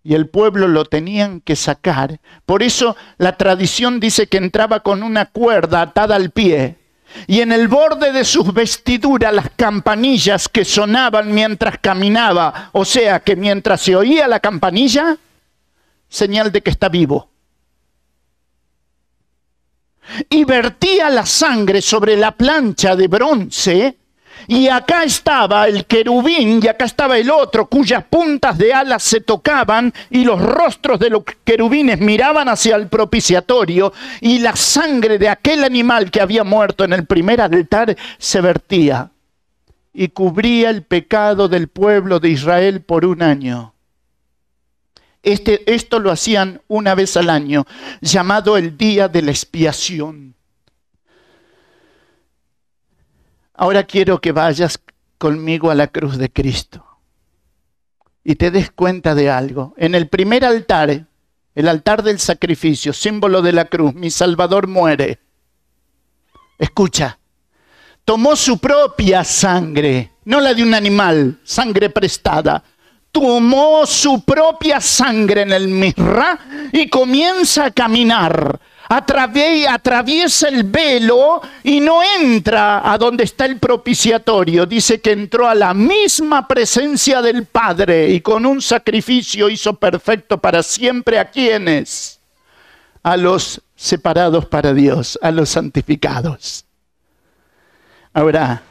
[0.03, 2.19] y el pueblo lo tenían que sacar.
[2.45, 6.77] Por eso la tradición dice que entraba con una cuerda atada al pie
[7.27, 13.19] y en el borde de sus vestiduras las campanillas que sonaban mientras caminaba, o sea
[13.19, 15.17] que mientras se oía la campanilla,
[16.09, 17.29] señal de que está vivo.
[20.29, 23.97] Y vertía la sangre sobre la plancha de bronce
[24.47, 29.21] y acá estaba el querubín y acá estaba el otro, cuyas puntas de alas se
[29.21, 35.29] tocaban y los rostros de los querubines miraban hacia el propiciatorio y la sangre de
[35.29, 39.11] aquel animal que había muerto en el primer altar se vertía
[39.93, 43.73] y cubría el pecado del pueblo de Israel por un año.
[45.21, 47.65] Este, esto lo hacían una vez al año,
[48.01, 50.35] llamado el día de la expiación.
[53.53, 54.79] Ahora quiero que vayas
[55.17, 56.85] conmigo a la cruz de Cristo
[58.23, 59.73] y te des cuenta de algo.
[59.77, 61.05] En el primer altar,
[61.53, 65.19] el altar del sacrificio, símbolo de la cruz, mi Salvador muere.
[66.57, 67.19] Escucha,
[68.05, 72.63] tomó su propia sangre, no la de un animal, sangre prestada.
[73.11, 76.39] Tomó su propia sangre en el mirra
[76.71, 78.59] y comienza a caminar
[78.89, 84.65] atraviesa el velo y no entra a donde está el propiciatorio.
[84.65, 90.37] Dice que entró a la misma presencia del Padre y con un sacrificio hizo perfecto
[90.37, 92.19] para siempre a quienes?
[93.01, 96.65] A los separados para Dios, a los santificados.
[98.13, 98.61] Ahora,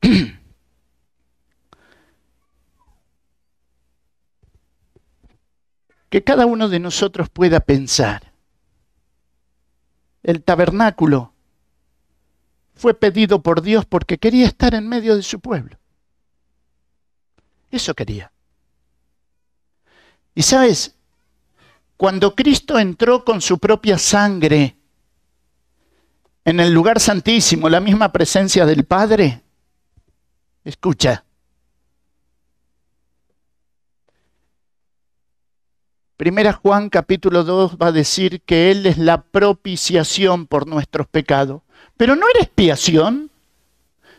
[6.12, 8.34] que cada uno de nosotros pueda pensar.
[10.22, 11.32] El tabernáculo
[12.74, 15.78] fue pedido por Dios porque quería estar en medio de su pueblo.
[17.70, 18.30] Eso quería.
[20.34, 20.94] Y sabes,
[21.96, 24.76] cuando Cristo entró con su propia sangre
[26.44, 29.40] en el lugar santísimo, la misma presencia del Padre,
[30.62, 31.24] escucha,
[36.22, 41.62] Primera Juan capítulo 2 va a decir que Él es la propiciación por nuestros pecados.
[41.96, 43.28] Pero no era expiación.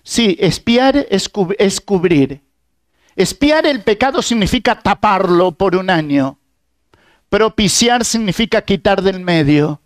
[0.04, 1.30] Sí, espiar es,
[1.80, 2.42] cubrir.
[3.16, 6.38] Espiar el pecado significa taparlo por un año.
[7.30, 9.80] Propiciar significa quitar del medio.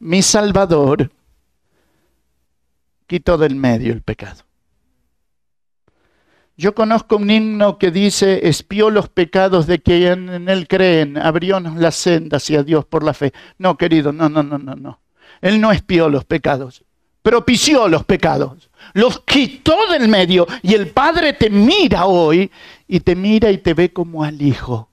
[0.00, 1.12] Mi Salvador
[3.06, 4.47] quitó del medio el pecado.
[6.60, 11.76] Yo conozco un himno que dice, espió los pecados de quien en él creen, abriónos
[11.76, 13.32] la senda hacia Dios por la fe.
[13.58, 15.00] No, querido, no, no, no, no, no.
[15.40, 16.84] Él no espió los pecados,
[17.22, 22.50] propició los pecados, los quitó del medio y el Padre te mira hoy
[22.88, 24.90] y te mira y te ve como al Hijo.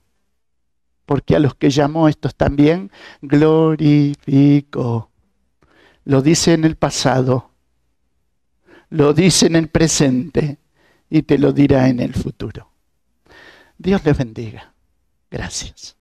[1.04, 2.92] Porque a los que llamó estos también
[3.22, 5.10] glorificó.
[6.04, 7.50] Lo dice en el pasado,
[8.88, 10.58] lo dice en el presente
[11.08, 12.70] y te lo dirá en el futuro.
[13.78, 14.72] Dios les bendiga.
[15.30, 15.94] Gracias.